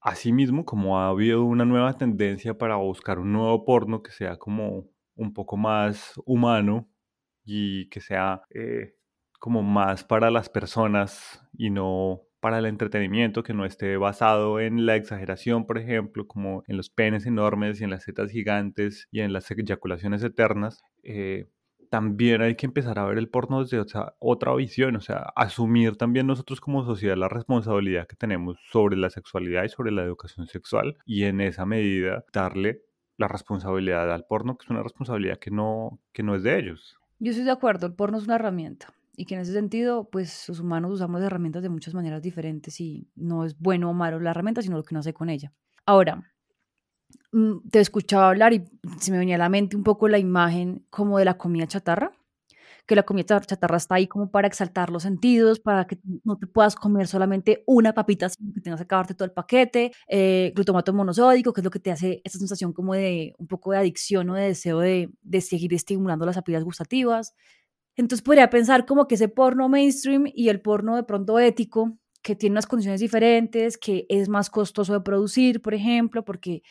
asimismo, 0.01 0.65
como 0.65 0.99
ha 0.99 1.09
habido 1.09 1.45
una 1.45 1.65
nueva 1.65 1.95
tendencia 1.99 2.57
para 2.57 2.77
buscar 2.77 3.19
un 3.19 3.33
nuevo 3.33 3.65
porno 3.65 4.03
que 4.03 4.13
sea 4.13 4.37
como 4.37 4.89
un 5.17 5.33
poco 5.33 5.57
más 5.57 6.15
humano, 6.27 6.89
y 7.45 7.89
que 7.89 8.01
sea 8.01 8.43
eh, 8.51 8.95
como 9.39 9.63
más 9.63 10.05
para 10.05 10.31
las 10.31 10.49
personas 10.49 11.43
y 11.53 11.71
no 11.71 12.23
para 12.45 12.59
el 12.59 12.67
entretenimiento, 12.67 13.43
que 13.43 13.55
no 13.55 13.65
esté 13.65 13.97
basado 13.97 14.61
en 14.61 14.85
la 14.85 14.97
exageración, 14.97 15.65
por 15.65 15.79
ejemplo, 15.79 16.27
como 16.27 16.63
en 16.67 16.77
los 16.77 16.91
penes 16.91 17.25
enormes 17.25 17.81
y 17.81 17.85
en 17.85 17.91
las 17.91 18.03
setas 18.03 18.31
gigantes 18.31 19.09
y 19.11 19.21
en 19.21 19.33
las 19.33 19.51
eyaculaciones 19.51 20.23
eternas. 20.23 20.83
Eh, 21.03 21.49
también 21.89 22.43
hay 22.43 22.55
que 22.55 22.67
empezar 22.67 22.99
a 22.99 23.07
ver 23.07 23.17
el 23.17 23.31
porno 23.31 23.63
desde 23.63 23.83
otra 24.19 24.55
visión, 24.57 24.95
o 24.97 25.01
sea, 25.01 25.33
asumir 25.37 25.97
también 25.97 26.27
nosotros 26.27 26.61
como 26.61 26.85
sociedad 26.85 27.17
la 27.17 27.31
responsabilidad 27.31 28.07
que 28.07 28.17
tenemos 28.17 28.59
sobre 28.71 28.99
la 28.99 29.09
sexualidad 29.09 29.65
y 29.65 29.71
sobre 29.71 29.91
la 29.91 30.03
educación 30.03 30.47
sexual 30.47 30.99
y 31.07 31.25
en 31.25 31.41
esa 31.41 31.65
medida 31.65 32.27
darle 32.31 32.83
la 33.17 33.27
responsabilidad 33.27 34.13
al 34.13 34.27
porno, 34.27 34.59
que 34.59 34.67
es 34.67 34.71
una 34.71 34.83
responsabilidad 34.83 35.39
que 35.39 35.51
no, 35.51 35.99
que 36.13 36.23
no 36.23 36.35
es 36.35 36.43
de 36.43 36.59
ellos. 36.59 36.99
Yo 37.21 37.31
estoy 37.31 37.47
de 37.47 37.53
acuerdo, 37.53 37.87
el 37.87 37.95
porno 37.95 38.19
es 38.19 38.25
una 38.25 38.35
herramienta 38.35 38.93
y 39.17 39.27
que 39.27 39.35
en 39.35 39.41
ese 39.41 39.53
sentido, 39.53 40.09
pues 40.11 40.49
los 40.49 40.61
humanos 40.61 40.93
usamos 40.93 41.23
herramientas 41.23 41.63
de 41.63 41.69
muchas 41.69 41.95
maneras 41.95 42.23
diferentes 42.23 42.81
y 42.81 43.09
no 43.15 43.45
es 43.45 43.59
bueno 43.59 43.91
o 43.91 43.95
malo 43.95 44.21
la 44.21 44.31
herramienta, 44.31 44.63
sino 44.63 44.77
lo 44.77 44.83
que 44.83 44.95
uno 44.95 45.01
hace 45.01 45.15
con 45.15 45.31
ella. 45.31 45.53
Ahora, 45.87 46.33
mm, 47.33 47.69
te 47.71 47.81
escuchaba 47.81 48.29
hablar 48.29 48.53
y 48.53 48.65
se 49.01 49.13
me 49.13 49.19
venía 49.19 49.37
a 49.37 49.39
la 49.39 49.49
mente 49.49 49.77
un 49.77 49.85
poco 49.85 50.09
la 50.09 50.19
imagen 50.19 50.87
como 50.91 51.19
de 51.19 51.25
la 51.25 51.39
comida 51.39 51.67
chatarra 51.67 52.13
que 52.87 52.95
la 52.95 53.03
comida 53.03 53.41
chatarra 53.41 53.77
está 53.77 53.97
ahí 53.97 54.07
como 54.07 54.31
para 54.31 54.47
exaltar 54.47 54.91
los 54.91 55.03
sentidos, 55.03 55.61
para 55.61 55.87
que 55.87 55.99
no 56.25 56.37
te 56.37 56.47
puedas 56.47 56.75
comer 56.75 57.07
solamente 57.07 57.63
una 57.67 57.95
papita, 57.95 58.29
sino 58.29 58.53
que 58.53 58.61
tengas 58.61 58.81
que 58.81 58.85
acabarte 58.85 59.15
todo 59.15 59.25
el 59.25 59.33
paquete, 59.33 59.93
eh, 60.09 60.53
glutamato 60.55 60.93
monosódico, 60.93 61.53
que 61.53 61.61
es 61.61 61.65
lo 61.65 61.71
que 61.71 61.81
te 61.81 61.91
hace 61.91 62.21
esta 62.25 62.39
sensación 62.39 62.73
como 62.73 62.95
de 62.95 63.35
un 63.39 63.47
poco 63.47 63.73
de 63.73 63.79
adicción 63.79 64.29
o 64.31 64.35
de 64.35 64.49
deseo 64.49 64.81
de, 64.81 65.11
de 65.23 65.41
seguir 65.41 65.73
estimulando 65.75 66.27
las 66.27 66.37
papilas 66.37 66.65
gustativas. 66.65 67.35
Entonces 67.97 68.23
podría 68.23 68.51
pensar 68.51 68.87
como 68.87 69.07
que 69.07 69.15
ese 69.17 69.29
porno 69.29 69.69
mainstream 69.69 70.25
y 70.33 70.49
el 70.49 70.61
porno 70.61 70.97
de 70.97 71.05
pronto 71.05 71.39
ético, 71.39 71.97
que 72.23 72.37
tiene 72.37 72.55
unas 72.55 72.67
condiciones 72.67 73.01
diferentes, 73.01 73.79
que 73.79 74.07
es 74.09 74.29
más 74.29 74.51
costoso 74.51 74.95
de 74.95 75.01
producir, 75.01 75.61
por 75.63 75.75
ejemplo, 75.75 76.25
porque 76.25 76.63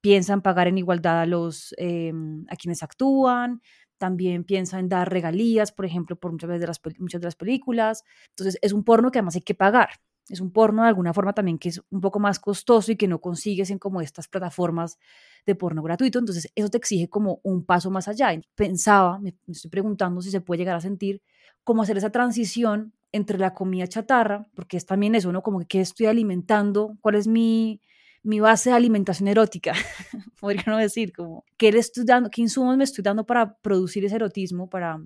piensan 0.00 0.42
pagar 0.42 0.68
en 0.68 0.78
igualdad 0.78 1.20
a 1.20 1.26
los 1.26 1.74
em, 1.78 2.44
a 2.48 2.56
quienes 2.56 2.82
actúan, 2.82 3.62
también 3.98 4.44
piensa 4.44 4.78
en 4.78 4.88
dar 4.88 5.10
regalías, 5.10 5.72
por 5.72 5.86
ejemplo, 5.86 6.16
por 6.16 6.32
muchas, 6.32 6.48
veces 6.48 6.60
de 6.62 6.66
las, 6.68 6.80
muchas 6.98 7.20
de 7.20 7.26
las 7.26 7.36
películas. 7.36 8.04
Entonces, 8.30 8.58
es 8.62 8.72
un 8.72 8.84
porno 8.84 9.10
que 9.10 9.18
además 9.18 9.36
hay 9.36 9.42
que 9.42 9.54
pagar. 9.54 9.90
Es 10.28 10.40
un 10.40 10.50
porno 10.50 10.82
de 10.82 10.88
alguna 10.88 11.14
forma 11.14 11.32
también 11.32 11.58
que 11.58 11.68
es 11.68 11.80
un 11.90 12.00
poco 12.00 12.18
más 12.18 12.38
costoso 12.38 12.92
y 12.92 12.96
que 12.96 13.08
no 13.08 13.20
consigues 13.20 13.70
en 13.70 13.78
como 13.78 14.00
estas 14.00 14.28
plataformas 14.28 14.98
de 15.46 15.54
porno 15.54 15.82
gratuito. 15.82 16.18
Entonces, 16.18 16.50
eso 16.54 16.68
te 16.68 16.78
exige 16.78 17.08
como 17.08 17.40
un 17.44 17.64
paso 17.64 17.90
más 17.90 18.08
allá. 18.08 18.30
Pensaba, 18.54 19.18
me, 19.18 19.36
estoy 19.48 19.70
preguntando 19.70 20.20
si 20.20 20.30
se 20.30 20.40
puede 20.40 20.58
llegar 20.58 20.76
a 20.76 20.80
sentir 20.80 21.22
cómo 21.64 21.82
hacer 21.82 21.96
esa 21.96 22.10
transición 22.10 22.92
entre 23.12 23.38
la 23.38 23.54
comida 23.54 23.86
chatarra, 23.86 24.46
porque 24.54 24.76
es 24.76 24.86
también 24.86 25.14
eso, 25.14 25.32
¿no? 25.32 25.42
Como 25.42 25.60
que 25.60 25.66
qué 25.66 25.80
estoy 25.80 26.06
alimentando, 26.06 26.96
cuál 27.00 27.14
es 27.14 27.26
mi, 27.26 27.80
mi 28.26 28.40
base 28.40 28.70
de 28.70 28.76
alimentación 28.76 29.28
erótica, 29.28 29.72
podría 30.40 30.64
no 30.66 30.78
decir, 30.78 31.12
como 31.12 31.44
qué, 31.56 31.70
le 31.70 31.78
estoy 31.78 32.04
dando, 32.04 32.28
qué 32.28 32.42
insumos 32.42 32.76
me 32.76 32.84
estoy 32.84 33.02
dando 33.02 33.24
para 33.24 33.56
producir 33.58 34.04
ese 34.04 34.16
erotismo, 34.16 34.68
para 34.68 35.00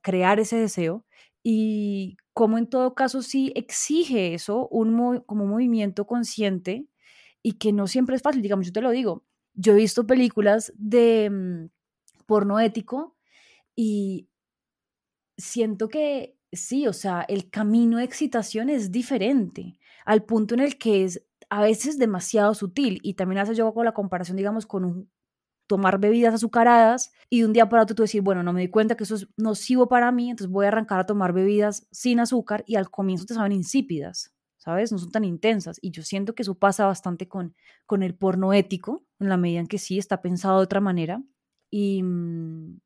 crear 0.00 0.40
ese 0.40 0.56
deseo 0.56 1.04
y 1.42 2.16
cómo 2.32 2.56
en 2.56 2.66
todo 2.66 2.94
caso 2.94 3.20
sí 3.20 3.52
exige 3.54 4.32
eso, 4.32 4.68
un 4.68 5.20
como 5.26 5.44
movimiento 5.44 6.06
consciente 6.06 6.86
y 7.42 7.52
que 7.52 7.74
no 7.74 7.86
siempre 7.86 8.16
es 8.16 8.22
fácil, 8.22 8.40
digamos, 8.40 8.66
yo 8.66 8.72
te 8.72 8.80
lo 8.80 8.90
digo, 8.90 9.24
yo 9.52 9.74
he 9.74 9.76
visto 9.76 10.06
películas 10.06 10.72
de 10.76 11.28
mm, 11.30 11.68
porno 12.24 12.58
ético 12.58 13.16
y 13.74 14.28
siento 15.36 15.88
que 15.88 16.38
sí, 16.52 16.86
o 16.86 16.94
sea, 16.94 17.20
el 17.28 17.50
camino 17.50 17.98
de 17.98 18.04
excitación 18.04 18.70
es 18.70 18.90
diferente, 18.90 19.78
al 20.06 20.24
punto 20.24 20.54
en 20.54 20.60
el 20.60 20.78
que 20.78 21.04
es 21.04 21.25
a 21.48 21.62
veces 21.62 21.98
demasiado 21.98 22.54
sutil 22.54 23.00
y 23.02 23.14
también 23.14 23.38
hace 23.40 23.54
yo 23.54 23.72
con 23.72 23.84
la 23.84 23.92
comparación, 23.92 24.36
digamos, 24.36 24.66
con 24.66 24.84
un, 24.84 25.10
tomar 25.66 25.98
bebidas 25.98 26.34
azucaradas 26.34 27.12
y 27.28 27.42
un 27.42 27.52
día 27.52 27.68
para 27.68 27.82
otro 27.82 27.96
tú 27.96 28.02
decir, 28.02 28.22
bueno, 28.22 28.42
no 28.42 28.52
me 28.52 28.60
di 28.60 28.68
cuenta 28.68 28.96
que 28.96 29.04
eso 29.04 29.16
es 29.16 29.28
nocivo 29.36 29.88
para 29.88 30.12
mí, 30.12 30.30
entonces 30.30 30.52
voy 30.52 30.64
a 30.64 30.68
arrancar 30.68 31.00
a 31.00 31.06
tomar 31.06 31.32
bebidas 31.32 31.86
sin 31.90 32.20
azúcar 32.20 32.64
y 32.66 32.76
al 32.76 32.90
comienzo 32.90 33.26
te 33.26 33.34
saben 33.34 33.52
insípidas, 33.52 34.32
¿sabes? 34.58 34.92
No 34.92 34.98
son 34.98 35.10
tan 35.10 35.24
intensas 35.24 35.78
y 35.80 35.90
yo 35.90 36.02
siento 36.02 36.34
que 36.34 36.42
eso 36.42 36.54
pasa 36.54 36.86
bastante 36.86 37.28
con, 37.28 37.54
con 37.84 38.02
el 38.02 38.14
porno 38.14 38.52
ético, 38.52 39.04
en 39.18 39.28
la 39.28 39.36
medida 39.36 39.60
en 39.60 39.66
que 39.66 39.78
sí 39.78 39.98
está 39.98 40.22
pensado 40.22 40.58
de 40.58 40.64
otra 40.64 40.80
manera 40.80 41.22
y 41.70 42.02
mm, 42.02 42.78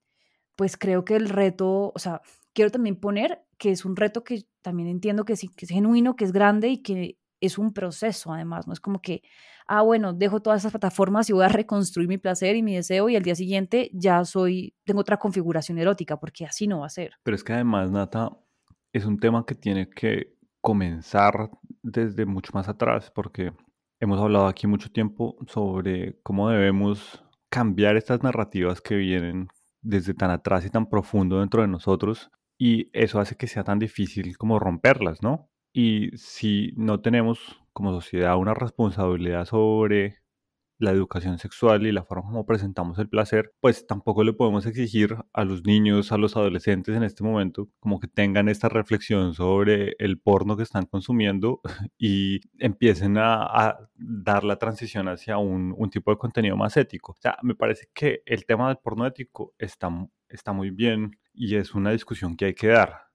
pues 0.56 0.76
creo 0.76 1.04
que 1.04 1.16
el 1.16 1.28
reto, 1.28 1.92
o 1.94 1.98
sea, 1.98 2.22
quiero 2.54 2.70
también 2.70 2.96
poner 2.96 3.44
que 3.58 3.70
es 3.70 3.84
un 3.84 3.96
reto 3.96 4.24
que 4.24 4.46
también 4.62 4.88
entiendo 4.88 5.24
que 5.24 5.36
sí, 5.36 5.48
que 5.48 5.66
es 5.66 5.70
genuino, 5.70 6.16
que 6.16 6.24
es 6.24 6.32
grande 6.32 6.68
y 6.68 6.82
que 6.82 7.18
es 7.40 7.58
un 7.58 7.72
proceso 7.72 8.32
además, 8.32 8.66
no 8.66 8.72
es 8.72 8.80
como 8.80 9.00
que, 9.00 9.22
ah, 9.66 9.82
bueno, 9.82 10.12
dejo 10.12 10.40
todas 10.40 10.60
esas 10.62 10.72
plataformas 10.72 11.28
y 11.30 11.32
voy 11.32 11.44
a 11.44 11.48
reconstruir 11.48 12.08
mi 12.08 12.18
placer 12.18 12.56
y 12.56 12.62
mi 12.62 12.74
deseo 12.74 13.08
y 13.08 13.16
al 13.16 13.22
día 13.22 13.34
siguiente 13.34 13.90
ya 13.92 14.24
soy, 14.24 14.74
tengo 14.84 15.00
otra 15.00 15.16
configuración 15.18 15.78
erótica, 15.78 16.18
porque 16.18 16.44
así 16.44 16.66
no 16.66 16.80
va 16.80 16.86
a 16.86 16.90
ser. 16.90 17.12
Pero 17.22 17.34
es 17.34 17.44
que 17.44 17.52
además, 17.52 17.90
Nata, 17.90 18.30
es 18.92 19.04
un 19.04 19.18
tema 19.18 19.44
que 19.46 19.54
tiene 19.54 19.88
que 19.88 20.36
comenzar 20.60 21.50
desde 21.82 22.26
mucho 22.26 22.52
más 22.54 22.68
atrás, 22.68 23.10
porque 23.14 23.52
hemos 24.00 24.20
hablado 24.20 24.46
aquí 24.46 24.66
mucho 24.66 24.90
tiempo 24.90 25.36
sobre 25.46 26.18
cómo 26.22 26.50
debemos 26.50 27.22
cambiar 27.50 27.96
estas 27.96 28.22
narrativas 28.22 28.80
que 28.80 28.96
vienen 28.96 29.48
desde 29.82 30.14
tan 30.14 30.30
atrás 30.30 30.64
y 30.64 30.70
tan 30.70 30.88
profundo 30.88 31.40
dentro 31.40 31.62
de 31.62 31.68
nosotros 31.68 32.30
y 32.58 32.90
eso 32.92 33.18
hace 33.20 33.36
que 33.36 33.46
sea 33.46 33.64
tan 33.64 33.78
difícil 33.78 34.36
como 34.36 34.58
romperlas, 34.58 35.22
¿no? 35.22 35.49
Y 35.72 36.10
si 36.16 36.72
no 36.76 37.00
tenemos 37.00 37.60
como 37.72 37.92
sociedad 37.92 38.36
una 38.36 38.54
responsabilidad 38.54 39.44
sobre 39.44 40.20
la 40.80 40.92
educación 40.92 41.38
sexual 41.38 41.86
y 41.86 41.92
la 41.92 42.04
forma 42.04 42.24
como 42.24 42.46
presentamos 42.46 42.98
el 42.98 43.08
placer, 43.08 43.52
pues 43.60 43.86
tampoco 43.86 44.24
le 44.24 44.32
podemos 44.32 44.64
exigir 44.64 45.14
a 45.34 45.44
los 45.44 45.64
niños, 45.64 46.10
a 46.10 46.16
los 46.16 46.36
adolescentes 46.36 46.96
en 46.96 47.02
este 47.02 47.22
momento, 47.22 47.68
como 47.80 48.00
que 48.00 48.08
tengan 48.08 48.48
esta 48.48 48.70
reflexión 48.70 49.34
sobre 49.34 49.94
el 49.98 50.18
porno 50.18 50.56
que 50.56 50.62
están 50.62 50.86
consumiendo 50.86 51.60
y 51.98 52.40
empiecen 52.58 53.18
a, 53.18 53.76
dar 53.94 54.42
la 54.44 54.56
transición 54.56 55.08
hacia 55.08 55.36
un, 55.36 55.74
un, 55.76 55.90
tipo 55.90 56.10
de 56.10 56.16
contenido 56.16 56.56
más 56.56 56.76
ético. 56.78 57.12
O 57.12 57.20
sea, 57.20 57.36
me 57.42 57.54
parece 57.54 57.88
que 57.92 58.22
el 58.24 58.46
tema 58.46 58.68
del 58.68 58.78
porno 58.78 59.06
ético 59.06 59.54
está, 59.58 59.90
está 60.28 60.52
muy 60.52 60.70
bien 60.70 61.18
y 61.34 61.56
es 61.56 61.74
una 61.74 61.90
discusión 61.90 62.36
que 62.36 62.46
hay 62.46 62.54
que 62.54 62.68
dar 62.68 63.09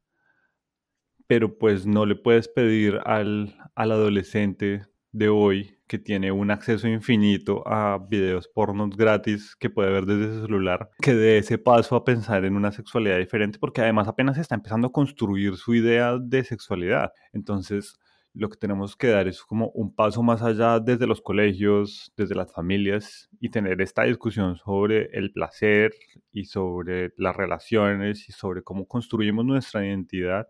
pero 1.28 1.58
pues 1.58 1.86
no 1.86 2.06
le 2.06 2.16
puedes 2.16 2.48
pedir 2.48 3.00
al, 3.06 3.56
adolescente 3.76 4.86
de 5.12 5.30
hoy 5.30 5.78
que 5.88 5.98
tiene 5.98 6.32
un 6.32 6.52
acceso 6.52 6.88
infinito 6.88 7.66
a 7.68 8.00
videos 8.10 8.48
pornos 8.48 8.98
gratis 8.98 9.56
que 9.56 9.70
puede 9.70 9.92
ver 9.92 10.06
desde 10.06 10.34
su 10.34 10.42
celular, 10.42 10.90
que 11.00 11.14
dé 11.14 11.38
ese 11.38 11.58
paso 11.58 11.96
a 11.96 12.04
pensar 12.04 12.44
en 12.44 12.56
una 12.56 12.72
sexualidad 12.72 13.18
diferente, 13.18 13.60
porque 13.60 13.82
además 13.82 14.08
apenas 14.08 14.38
está 14.38 14.56
empezando 14.56 14.88
a 14.88 14.92
construir 14.92 15.56
su 15.56 15.74
idea 15.76 16.18
de 16.20 16.44
sexualidad. 16.44 17.12
Entonces, 17.34 17.98
lo 18.34 18.50
que 18.50 18.58
tenemos 18.58 18.98
que 18.98 19.08
dar 19.08 19.28
es 19.28 19.42
como 19.42 19.70
un 19.70 19.96
paso 19.96 20.22
más 20.22 20.42
allá 20.42 20.80
desde 20.80 21.08
los 21.08 21.22
colegios, 21.22 22.12
desde 22.18 22.36
las 22.36 22.52
familias 22.52 23.30
y 23.40 23.50
tener 23.50 23.82
esta 23.82 24.04
discusión 24.04 24.58
sobre 24.58 25.06
el 25.14 25.32
placer 25.32 25.94
y 26.34 26.46
sobre 26.46 27.14
las 27.16 27.36
relaciones 27.36 28.28
y 28.28 28.34
sobre 28.34 28.64
cómo 28.64 28.88
construimos 28.88 29.46
nuestra 29.46 29.86
identidad 29.86 30.48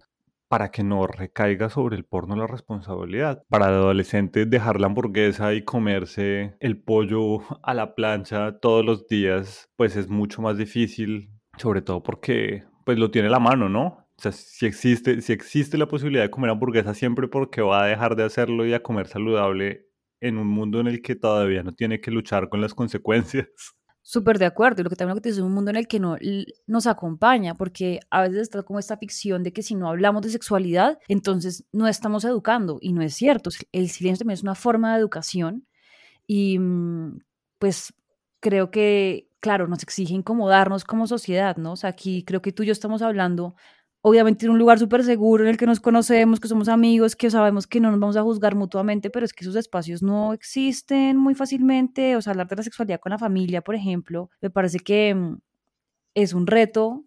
para 0.47 0.71
que 0.71 0.83
no 0.83 1.07
recaiga 1.07 1.69
sobre 1.69 1.95
el 1.95 2.05
porno 2.05 2.35
la 2.35 2.47
responsabilidad. 2.47 3.43
Para 3.49 3.67
el 3.67 3.75
adolescente 3.75 4.45
dejar 4.45 4.79
la 4.79 4.87
hamburguesa 4.87 5.53
y 5.53 5.63
comerse 5.63 6.55
el 6.59 6.81
pollo 6.81 7.39
a 7.63 7.73
la 7.73 7.95
plancha 7.95 8.59
todos 8.59 8.85
los 8.85 9.07
días, 9.07 9.69
pues 9.75 9.95
es 9.95 10.09
mucho 10.09 10.41
más 10.41 10.57
difícil, 10.57 11.31
sobre 11.57 11.81
todo 11.81 12.03
porque 12.03 12.63
pues 12.85 12.99
lo 12.99 13.11
tiene 13.11 13.29
la 13.29 13.39
mano, 13.39 13.67
¿no? 13.69 14.05
O 14.17 14.21
sea, 14.21 14.31
si 14.31 14.65
existe, 14.65 15.21
si 15.21 15.33
existe 15.33 15.77
la 15.77 15.87
posibilidad 15.87 16.23
de 16.23 16.31
comer 16.31 16.51
hamburguesa 16.51 16.93
siempre 16.93 17.27
porque 17.27 17.61
va 17.61 17.83
a 17.83 17.87
dejar 17.87 18.15
de 18.15 18.23
hacerlo 18.23 18.65
y 18.65 18.73
a 18.73 18.81
comer 18.83 19.07
saludable 19.07 19.87
en 20.21 20.37
un 20.37 20.47
mundo 20.47 20.79
en 20.79 20.87
el 20.87 21.01
que 21.01 21.15
todavía 21.15 21.63
no 21.63 21.73
tiene 21.73 21.99
que 21.99 22.11
luchar 22.11 22.49
con 22.49 22.61
las 22.61 22.73
consecuencias. 22.75 23.47
Súper 24.07 24.37
de 24.37 24.45
acuerdo. 24.45 24.81
Y 24.81 24.83
lo 24.83 24.91
que 24.91 24.95
también 24.95 25.15
lo 25.15 25.21
que 25.21 25.21
te 25.21 25.29
es 25.29 25.39
un 25.39 25.51
mundo 25.51 25.71
en 25.71 25.77
el 25.77 25.87
que 25.87 25.99
no 25.99 26.15
nos 26.67 26.85
acompaña, 26.85 27.55
porque 27.55 28.01
a 28.11 28.21
veces 28.21 28.37
está 28.37 28.61
como 28.61 28.77
esta 28.77 28.97
ficción 28.97 29.41
de 29.41 29.51
que 29.51 29.63
si 29.63 29.73
no 29.73 29.89
hablamos 29.89 30.21
de 30.21 30.29
sexualidad, 30.29 30.99
entonces 31.07 31.65
no 31.71 31.87
estamos 31.87 32.23
educando. 32.23 32.77
Y 32.81 32.93
no 32.93 33.01
es 33.01 33.15
cierto. 33.15 33.49
El 33.71 33.89
silencio 33.89 34.19
también 34.19 34.35
es 34.35 34.43
una 34.43 34.53
forma 34.53 34.93
de 34.93 34.99
educación. 34.99 35.65
Y 36.27 36.59
mm, 36.59 37.17
pues 37.57 37.95
creo 38.41 38.69
que, 38.69 39.27
claro, 39.39 39.67
nos 39.67 39.81
exige 39.81 40.13
incomodarnos 40.13 40.83
como 40.83 41.07
sociedad, 41.07 41.57
¿no? 41.57 41.71
O 41.71 41.75
sea, 41.75 41.89
aquí 41.89 42.23
creo 42.23 42.43
que 42.43 42.51
tú 42.51 42.61
y 42.61 42.67
yo 42.67 42.73
estamos 42.73 43.01
hablando 43.01 43.55
obviamente 44.07 44.45
en 44.45 44.51
un 44.51 44.59
lugar 44.59 44.77
súper 44.77 45.03
seguro 45.03 45.43
en 45.43 45.49
el 45.49 45.57
que 45.57 45.65
nos 45.65 45.79
conocemos, 45.79 46.39
que 46.39 46.47
somos 46.47 46.67
amigos, 46.67 47.15
que 47.15 47.31
sabemos 47.31 47.65
que 47.65 47.79
no 47.79 47.89
nos 47.89 47.99
vamos 47.99 48.15
a 48.15 48.21
juzgar 48.21 48.53
mutuamente, 48.53 49.09
pero 49.09 49.25
es 49.25 49.33
que 49.33 49.43
esos 49.43 49.55
espacios 49.55 50.03
no 50.03 50.31
existen 50.31 51.17
muy 51.17 51.33
fácilmente. 51.33 52.15
O 52.15 52.21
sea, 52.21 52.29
hablar 52.29 52.47
de 52.47 52.55
la 52.57 52.61
sexualidad 52.61 52.99
con 52.99 53.09
la 53.09 53.17
familia, 53.17 53.63
por 53.63 53.73
ejemplo, 53.73 54.29
me 54.41 54.51
parece 54.51 54.77
que 54.77 55.15
mm, 55.15 55.39
es 56.13 56.33
un 56.33 56.45
reto 56.45 57.03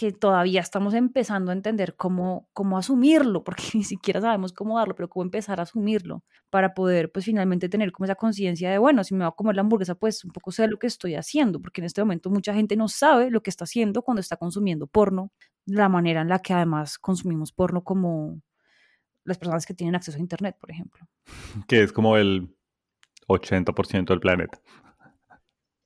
que 0.00 0.12
todavía 0.12 0.62
estamos 0.62 0.94
empezando 0.94 1.50
a 1.50 1.54
entender 1.54 1.94
cómo, 1.94 2.48
cómo 2.54 2.78
asumirlo, 2.78 3.44
porque 3.44 3.64
ni 3.74 3.84
siquiera 3.84 4.18
sabemos 4.22 4.54
cómo 4.54 4.78
darlo, 4.78 4.94
pero 4.94 5.10
cómo 5.10 5.24
empezar 5.24 5.60
a 5.60 5.64
asumirlo 5.64 6.24
para 6.48 6.72
poder 6.72 7.12
pues 7.12 7.26
finalmente 7.26 7.68
tener 7.68 7.92
como 7.92 8.06
esa 8.06 8.14
conciencia 8.14 8.70
de, 8.70 8.78
bueno, 8.78 9.04
si 9.04 9.14
me 9.14 9.24
va 9.24 9.28
a 9.28 9.32
comer 9.32 9.56
la 9.56 9.60
hamburguesa, 9.60 9.94
pues 9.94 10.24
un 10.24 10.30
poco 10.30 10.52
sé 10.52 10.68
lo 10.68 10.78
que 10.78 10.86
estoy 10.86 11.16
haciendo, 11.16 11.60
porque 11.60 11.82
en 11.82 11.84
este 11.84 12.00
momento 12.00 12.30
mucha 12.30 12.54
gente 12.54 12.76
no 12.76 12.88
sabe 12.88 13.30
lo 13.30 13.42
que 13.42 13.50
está 13.50 13.64
haciendo 13.64 14.00
cuando 14.00 14.22
está 14.22 14.38
consumiendo 14.38 14.86
porno, 14.86 15.32
la 15.66 15.90
manera 15.90 16.22
en 16.22 16.28
la 16.28 16.38
que 16.38 16.54
además 16.54 16.98
consumimos 16.98 17.52
porno 17.52 17.84
como 17.84 18.40
las 19.24 19.36
personas 19.36 19.66
que 19.66 19.74
tienen 19.74 19.96
acceso 19.96 20.16
a 20.16 20.20
Internet, 20.20 20.56
por 20.58 20.70
ejemplo. 20.70 21.06
Que 21.68 21.82
es 21.82 21.92
como 21.92 22.16
el 22.16 22.56
80% 23.28 24.06
del 24.06 24.20
planeta. 24.20 24.62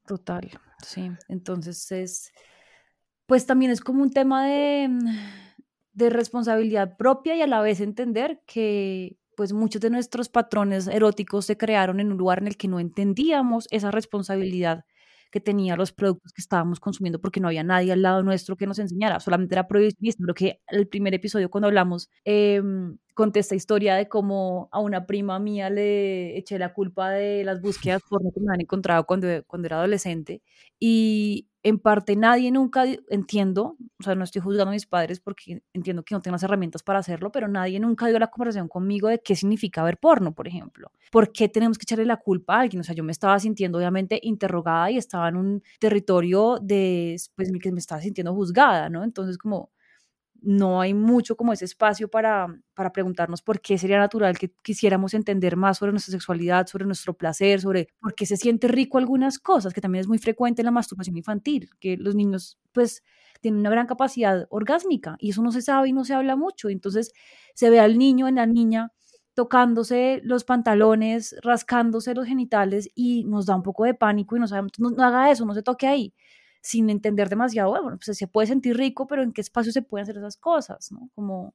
Total, 0.07 0.49
sí. 0.85 1.11
Entonces 1.29 1.91
es 1.91 2.33
pues 3.27 3.47
también 3.47 3.71
es 3.71 3.81
como 3.81 4.03
un 4.03 4.11
tema 4.11 4.47
de, 4.47 4.89
mm, 4.89 5.09
de 5.93 6.11
responsabilidad 6.11 6.97
propia 6.97 7.37
y 7.37 7.43
a 7.43 7.47
la 7.47 7.63
vez 7.63 7.81
entender 7.81 8.43
que 8.47 9.17
pues 9.37 9.53
muchos 9.53 9.81
de 9.81 9.91
nuestros 9.91 10.29
patrones 10.29 10.87
eróticos 10.87 11.47
se 11.47 11.57
crearon 11.57 12.01
en 12.01 12.13
un 12.13 12.19
lugar 12.19 12.39
en 12.39 12.47
el 12.49 12.57
que 12.57 12.69
no 12.69 12.79
entendíamos 12.81 13.67
esa 13.71 13.91
responsabilidad 13.91 14.85
que 15.33 15.41
tenía 15.41 15.77
los 15.77 15.93
productos 15.93 16.33
que 16.33 16.41
estábamos 16.41 16.79
consumiendo 16.79 17.21
porque 17.21 17.41
no 17.41 17.49
había 17.49 17.65
nadie 17.65 17.93
al 17.93 18.03
lado 18.03 18.23
nuestro 18.23 18.57
que 18.57 18.67
nos 18.69 18.79
enseñara, 18.79 19.19
solamente 19.19 19.57
era 19.57 19.67
prohibicionista. 19.67 20.23
Creo 20.23 20.35
que 20.35 20.61
el 20.69 20.87
primer 20.87 21.13
episodio 21.15 21.51
cuando 21.51 21.67
hablamos 21.67 22.09
eh, 22.25 22.63
conté 23.15 23.41
esta 23.41 23.55
historia 23.55 23.95
de 23.95 24.09
cómo 24.09 24.69
a 24.73 24.81
una 24.81 25.07
prima 25.07 25.39
mía 25.39 25.71
le 25.71 26.37
eché 26.37 26.59
la 26.59 26.73
culpa 26.75 27.11
de 27.11 27.45
las 27.45 27.61
búsquedas 27.61 28.03
porno 28.11 28.31
que 28.33 28.41
me 28.41 28.53
han 28.53 28.61
encontrado 28.61 29.07
cuando, 29.07 29.29
cuando 29.47 29.67
era 29.67 29.79
adolescente 29.79 30.43
y 30.79 31.49
en 31.65 31.79
parte 31.79 32.15
nadie 32.15 32.51
nunca, 32.51 32.85
entiendo, 33.09 33.79
o 33.99 34.03
sea, 34.03 34.15
no 34.15 34.25
estoy 34.25 34.43
juzgando 34.43 34.69
a 34.69 34.73
mis 34.75 34.85
padres 34.85 35.19
porque 35.19 35.63
entiendo 35.73 36.05
que 36.05 36.15
no 36.15 36.21
tengo 36.21 36.35
las 36.35 36.43
herramientas 36.43 36.83
para 36.83 36.99
hacerlo, 36.99 37.33
pero 37.33 37.49
nadie 37.49 37.81
nunca 37.81 38.07
dio 38.07 38.19
la 38.19 38.27
conversación 38.27 38.69
conmigo 38.69 39.09
de 39.09 39.21
qué 39.21 39.35
significa 39.35 39.83
ver 39.83 39.97
porno, 39.97 40.35
por 40.35 40.47
ejemplo. 40.47 40.93
¿Por 41.11 41.33
qué 41.33 41.49
tenemos 41.49 41.79
que 41.79 41.85
echarle 41.85 42.05
la 42.05 42.19
culpa 42.19 42.57
a 42.57 42.61
alguien? 42.61 42.81
O 42.81 42.85
sea, 42.85 42.95
yo 42.95 43.03
me 43.03 43.13
estaba 43.13 43.39
sintiendo 43.39 43.79
obviamente 43.79 44.21
interrogada 44.23 44.91
y 44.91 44.99
estaba 44.99 45.31
en 45.31 45.37
un 45.37 45.63
territorio 45.81 46.59
de, 46.61 47.17
pues, 47.35 47.51
que 47.63 47.73
me 47.73 47.79
estaba 47.79 48.03
sintiendo 48.03 48.35
juzgada, 48.35 48.91
¿no? 48.91 49.03
Entonces, 49.03 49.39
como, 49.39 49.71
no 50.45 50.81
hay 50.81 50.95
mucho 50.95 51.37
como 51.37 51.53
ese 51.53 51.65
espacio 51.65 52.09
para, 52.09 52.47
para 52.75 52.93
preguntarnos 52.93 53.43
por 53.43 53.61
qué 53.61 53.79
sería 53.79 53.99
natural 53.99 54.39
que 54.39 54.53
quisiéramos 54.63 55.15
entender 55.15 55.57
más 55.57 55.79
sobre 55.79 55.93
nuestra 55.93 56.13
sexualidad, 56.13 56.67
sobre 56.67 56.87
nuestro 56.87 57.15
placer, 57.15 57.61
sobre 57.61 57.89
por 58.01 58.15
qué 58.15 58.27
se 58.27 58.37
siente 58.37 58.69
rico 58.69 58.99
algunas 58.99 59.39
cosas, 59.39 59.73
que 59.75 59.81
también 59.81 60.01
es 60.01 60.09
muy 60.09 60.19
frecuente 60.19 60.63
en 60.63 60.67
la 60.67 60.71
masturbación 60.71 61.17
infantil, 61.17 61.71
que 61.81 61.97
los 61.97 62.15
niños 62.15 62.59
pues 62.73 63.03
tienen 63.41 63.61
una 63.61 63.71
gran 63.71 63.87
capacidad 63.87 64.47
orgásmica 64.51 65.17
y 65.19 65.31
eso 65.31 65.43
no 65.43 65.53
se 65.53 65.63
sabe 65.63 65.89
y 65.89 65.93
no 65.93 66.05
se 66.05 66.15
habla 66.15 66.37
mucho. 66.37 66.69
Entonces 66.69 67.13
se 67.55 67.71
ve 67.71 67.81
al 67.81 67.99
niño, 67.99 68.29
en 68.29 68.37
la 68.37 68.47
niña 68.47 68.93
tocándose 69.35 70.21
los 70.25 70.45
pantalones, 70.45 71.37
rascándose 71.43 72.15
los 72.15 72.27
genitales 72.27 72.89
y 72.95 73.25
nos 73.25 73.47
da 73.47 73.57
un 73.57 73.63
poco 73.63 73.85
de 73.85 73.95
pánico 73.95 74.37
y 74.37 74.41
no 74.41 74.47
sabemos, 74.47 74.73
no, 74.79 74.91
haga 75.05 75.31
eso, 75.31 75.45
no 75.45 75.55
se 75.55 75.63
toque 75.63 75.87
ahí, 75.87 76.15
sin 76.65 76.89
entender 76.89 77.29
demasiado, 77.29 77.71
bueno, 77.71 77.99
pues 78.03 78.17
se 78.17 78.27
puede 78.27 78.47
sentir 78.47 78.77
rico, 78.77 79.07
pero 79.07 79.23
¿en 79.23 79.33
qué 79.33 79.43
espacio 79.43 79.71
se 79.71 79.83
pueden 79.83 80.05
hacer 80.05 80.17
esas 80.17 80.39
cosas? 80.39 80.91
¿no? 80.91 81.11
Como, 81.15 81.55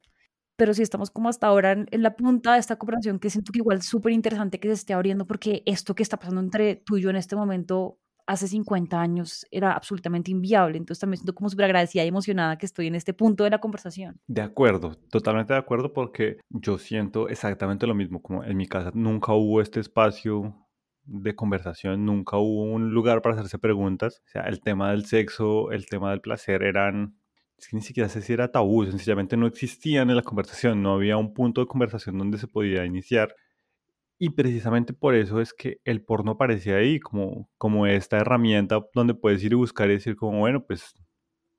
pero 0.55 0.71
sí 0.75 0.83
estamos 0.83 1.09
como 1.09 1.29
hasta 1.29 1.47
ahora 1.47 1.71
en, 1.71 1.87
la 2.03 2.15
punta 2.15 2.53
de 2.53 2.59
esta 2.59 2.77
cooperación 2.77 3.17
que 3.17 3.31
siento 3.31 3.51
que 3.51 3.57
igual 3.57 3.79
es 3.79 3.85
súper 3.85 4.13
interesante 4.13 4.59
que 4.59 4.67
se 4.67 4.75
esté 4.75 4.93
abriendo 4.93 5.25
porque 5.25 5.63
esto 5.65 5.95
que 5.95 6.03
está 6.03 6.17
pasando 6.17 6.41
entre 6.41 6.75
tú 6.75 6.97
y 6.97 7.01
yo 7.01 7.09
en 7.09 7.15
este 7.15 7.35
momento 7.35 7.97
hace 8.27 8.47
50 8.47 9.01
años 9.01 9.47
era 9.49 9.71
absolutamente 9.71 10.29
inviable. 10.29 10.77
Entonces 10.77 11.01
también 11.01 11.17
siento 11.17 11.33
como 11.33 11.49
súper 11.49 11.65
agradecida 11.65 12.05
y 12.05 12.09
emocionada 12.09 12.59
que 12.59 12.67
estoy 12.67 12.85
en 12.85 12.93
este 12.93 13.15
punto 13.15 13.43
de 13.43 13.49
la 13.49 13.57
conversación. 13.57 14.21
De 14.27 14.43
acuerdo, 14.43 14.93
totalmente 15.09 15.53
de 15.53 15.59
acuerdo 15.59 15.91
porque 15.91 16.37
yo 16.49 16.77
siento 16.77 17.29
exactamente 17.29 17.87
lo 17.87 17.95
mismo. 17.95 18.21
Como 18.21 18.43
en 18.43 18.57
mi 18.57 18.67
casa 18.67 18.91
nunca 18.93 19.33
hubo 19.33 19.59
este 19.59 19.79
espacio 19.79 20.68
de 21.09 21.35
conversación, 21.35 22.05
nunca 22.05 22.37
hubo 22.37 22.63
un 22.63 22.91
lugar 22.91 23.21
para 23.21 23.35
hacerse 23.35 23.57
preguntas. 23.59 24.21
O 24.27 24.29
sea, 24.29 24.43
el 24.43 24.61
tema 24.61 24.91
del 24.91 25.05
sexo, 25.05 25.71
el 25.71 25.87
tema 25.87 26.11
del 26.11 26.21
placer 26.21 26.63
eran 26.63 27.15
es 27.59 27.67
que 27.67 27.75
ni 27.75 27.81
siquiera 27.81 28.07
sé 28.07 28.21
si 28.21 28.31
era 28.33 28.51
tabú, 28.51 28.85
sencillamente 28.85 29.35
no 29.35 29.45
existían 29.45 30.09
en 30.09 30.15
la 30.15 30.21
conversación, 30.21 30.81
no 30.81 30.93
había 30.93 31.17
un 31.17 31.33
punto 31.33 31.61
de 31.61 31.67
conversación 31.67 32.17
donde 32.17 32.37
se 32.37 32.47
podía 32.47 32.85
iniciar. 32.85 33.35
Y 34.17 34.31
precisamente 34.31 34.93
por 34.93 35.15
eso 35.15 35.41
es 35.41 35.53
que 35.53 35.79
el 35.85 36.03
porno 36.03 36.31
aparecía 36.31 36.77
ahí 36.77 36.99
como, 36.99 37.49
como 37.57 37.85
esta 37.87 38.17
herramienta 38.17 38.81
donde 38.93 39.13
puedes 39.13 39.43
ir 39.43 39.53
y 39.53 39.55
buscar 39.55 39.89
y 39.89 39.93
decir 39.93 40.15
como, 40.15 40.39
bueno, 40.39 40.65
pues 40.65 40.93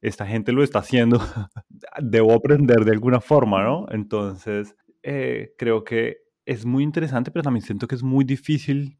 esta 0.02 0.26
gente 0.26 0.52
lo 0.52 0.62
está 0.62 0.78
haciendo, 0.78 1.20
debo 2.00 2.32
aprender 2.32 2.84
de 2.84 2.92
alguna 2.92 3.20
forma, 3.20 3.62
¿no? 3.62 3.86
Entonces, 3.90 4.74
eh, 5.02 5.52
creo 5.58 5.84
que 5.84 6.18
es 6.46 6.64
muy 6.64 6.82
interesante, 6.82 7.30
pero 7.30 7.42
también 7.42 7.64
siento 7.64 7.86
que 7.86 7.94
es 7.94 8.02
muy 8.02 8.24
difícil 8.24 8.98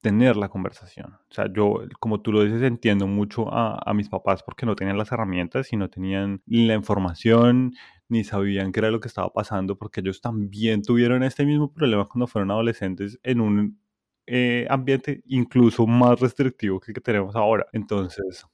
tener 0.00 0.36
la 0.36 0.48
conversación. 0.48 1.14
O 1.30 1.34
sea, 1.34 1.46
yo, 1.52 1.82
como 2.00 2.20
tú 2.20 2.32
lo 2.32 2.44
dices, 2.44 2.62
entiendo 2.62 3.06
mucho 3.06 3.52
a, 3.52 3.92
mis 3.94 4.08
papás 4.08 4.42
porque 4.42 4.66
no 4.66 4.76
tenían 4.76 4.98
las 4.98 5.10
herramientas 5.12 5.72
y 5.72 5.76
no 5.76 5.90
tenían 5.90 6.42
la 6.46 6.74
información 6.74 7.72
ni 8.08 8.24
sabían 8.24 8.72
qué 8.72 8.80
era 8.80 8.90
lo 8.90 9.00
que 9.00 9.08
estaba 9.08 9.32
pasando 9.32 9.76
porque 9.76 10.00
ellos 10.00 10.20
también 10.20 10.82
tuvieron 10.82 11.22
este 11.22 11.44
mismo 11.44 11.72
problema 11.72 12.06
cuando 12.06 12.26
fueron 12.26 12.50
adolescentes 12.50 13.18
en 13.22 13.40
un 13.40 13.80
eh, 14.26 14.66
ambiente 14.70 15.22
incluso 15.26 15.86
más 15.86 16.20
restrictivo 16.20 16.80
que 16.80 16.92
el 16.92 16.94
que 16.94 17.00
tenemos 17.00 17.34
ahora. 17.34 17.66
Entonces, 17.72 18.46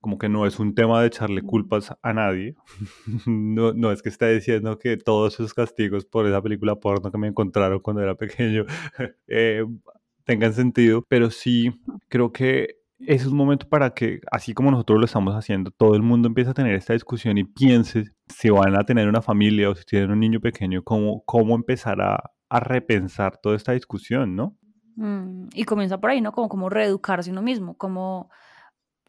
como 0.00 0.18
que 0.18 0.28
no 0.28 0.46
es 0.46 0.58
un 0.60 0.74
tema 0.74 1.00
de 1.00 1.08
echarle 1.08 1.42
culpas 1.42 1.94
a 2.02 2.12
nadie. 2.12 2.54
no, 3.26 3.72
no 3.72 3.90
es 3.92 4.02
que 4.02 4.10
esté 4.10 4.32
diciendo 4.32 4.78
que 4.78 4.96
todos 4.96 5.34
esos 5.34 5.54
castigos 5.54 6.06
por 6.06 6.26
esa 6.26 6.40
película 6.40 6.76
porno 6.76 7.10
que 7.10 7.18
me 7.18 7.28
encontraron 7.28 7.80
cuando 7.80 8.02
era 8.02 8.14
pequeño 8.14 8.64
eh, 9.26 9.64
tengan 10.28 10.52
sentido, 10.52 11.06
pero 11.08 11.30
sí 11.30 11.72
creo 12.08 12.32
que 12.32 12.76
es 12.98 13.24
un 13.24 13.34
momento 13.34 13.66
para 13.66 13.94
que, 13.94 14.20
así 14.30 14.52
como 14.52 14.70
nosotros 14.70 14.98
lo 14.98 15.06
estamos 15.06 15.34
haciendo, 15.34 15.70
todo 15.70 15.94
el 15.94 16.02
mundo 16.02 16.28
empiece 16.28 16.50
a 16.50 16.54
tener 16.54 16.74
esta 16.74 16.92
discusión 16.92 17.38
y 17.38 17.44
piense 17.44 18.04
si 18.26 18.50
van 18.50 18.78
a 18.78 18.84
tener 18.84 19.08
una 19.08 19.22
familia 19.22 19.70
o 19.70 19.74
si 19.74 19.84
tienen 19.84 20.10
un 20.10 20.20
niño 20.20 20.38
pequeño, 20.38 20.82
cómo, 20.84 21.22
cómo 21.24 21.54
empezar 21.54 22.02
a, 22.02 22.30
a 22.50 22.60
repensar 22.60 23.38
toda 23.38 23.56
esta 23.56 23.72
discusión, 23.72 24.36
¿no? 24.36 24.58
Mm, 24.96 25.48
y 25.54 25.64
comienza 25.64 25.98
por 25.98 26.10
ahí, 26.10 26.20
¿no? 26.20 26.32
Como, 26.32 26.50
como 26.50 26.68
reeducarse 26.68 27.30
uno 27.30 27.40
mismo, 27.40 27.78
como, 27.78 28.30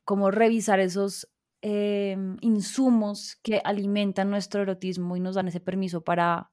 como 0.05 0.31
revisar 0.31 0.79
esos 0.79 1.27
em, 1.61 2.37
insumos 2.39 3.37
que 3.43 3.59
alimentan 3.65 4.29
nuestro 4.29 4.61
erotismo 4.61 5.17
y 5.17 5.19
nos 5.19 5.35
dan 5.35 5.49
ese 5.49 5.59
permiso 5.59 6.01
para 6.01 6.49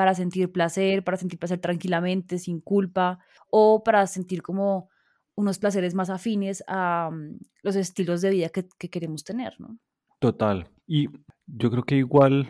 para 0.00 0.14
sentir 0.14 0.50
placer, 0.50 1.04
para 1.04 1.18
sentir 1.18 1.38
placer 1.38 1.60
tranquilamente, 1.60 2.38
sin 2.38 2.62
culpa, 2.62 3.18
o 3.50 3.84
para 3.84 4.06
sentir 4.06 4.40
como 4.40 4.88
unos 5.34 5.58
placeres 5.58 5.94
más 5.94 6.08
afines 6.08 6.64
a 6.66 7.10
mm, 7.12 7.38
los 7.60 7.76
estilos 7.76 8.22
de 8.22 8.30
vida 8.30 8.48
que, 8.48 8.66
queremos 8.88 9.24
tener, 9.24 9.60
¿no? 9.60 9.78
Total. 10.18 10.70
Y 10.86 11.10
yo 11.46 11.70
creo 11.70 11.82
que 11.82 11.96
igual 11.96 12.48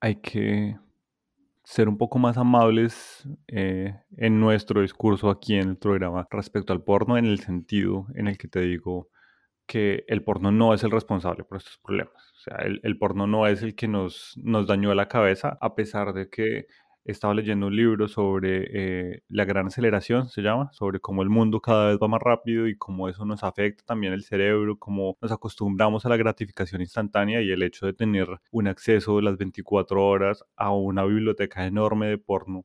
hay 0.00 0.16
que 0.16 0.76
ser 1.64 1.88
un 1.88 1.96
poco 1.96 2.18
más 2.18 2.36
amables 2.36 3.26
eh, 3.46 3.98
en 4.18 4.38
nuestro 4.38 4.82
discurso 4.82 5.30
aquí 5.30 5.54
en 5.54 5.70
el 5.70 5.76
programa 5.78 6.28
respecto 6.30 6.74
al 6.74 6.84
porno, 6.84 7.16
en 7.16 7.24
el 7.24 7.40
sentido 7.40 8.06
en 8.16 8.28
el 8.28 8.36
que 8.36 8.48
te 8.48 8.60
digo 8.60 9.08
que 9.68 10.04
el 10.08 10.24
porno 10.24 10.50
no 10.50 10.74
es 10.74 10.82
el 10.82 10.90
responsable 10.90 11.44
por 11.44 11.58
estos 11.58 11.78
problemas. 11.78 12.32
O 12.34 12.40
sea, 12.40 12.56
el, 12.56 12.98
porno 12.98 13.26
no 13.26 13.46
es 13.46 13.62
el 13.62 13.74
que 13.76 13.86
nos, 13.86 14.34
nos 14.42 14.66
dañó 14.66 14.94
la 14.94 15.08
cabeza, 15.08 15.58
a 15.60 15.74
pesar 15.74 16.14
de 16.14 16.30
que 16.30 16.66
estaba 17.04 17.34
leyendo 17.34 17.66
un 17.68 17.76
libro 17.76 18.08
sobre 18.08 18.66
eh, 18.72 19.22
la 19.28 19.44
gran 19.44 19.66
aceleración, 19.66 20.28
se 20.28 20.42
llama, 20.42 20.70
sobre 20.72 21.00
cómo 21.00 21.22
el 21.22 21.28
mundo 21.28 21.60
cada 21.60 21.88
vez 21.88 21.98
va 22.02 22.08
más 22.08 22.20
rápido 22.22 22.66
y 22.66 22.76
cómo 22.76 23.08
eso 23.08 23.24
nos 23.24 23.44
afecta 23.44 23.84
también 23.84 24.12
el 24.12 24.24
cerebro, 24.24 24.78
cómo 24.78 25.16
nos 25.20 25.32
acostumbramos 25.32 26.04
a 26.06 26.08
la 26.08 26.16
gratificación 26.16 26.80
instantánea 26.80 27.42
y 27.42 27.50
el 27.50 27.62
hecho 27.62 27.86
de 27.86 27.92
tener 27.92 28.28
un 28.50 28.68
acceso 28.68 29.20
las 29.20 29.36
24 29.38 30.04
horas 30.04 30.44
a 30.56 30.70
una 30.72 31.04
biblioteca 31.04 31.66
enorme 31.66 32.08
de 32.08 32.18
porno 32.18 32.64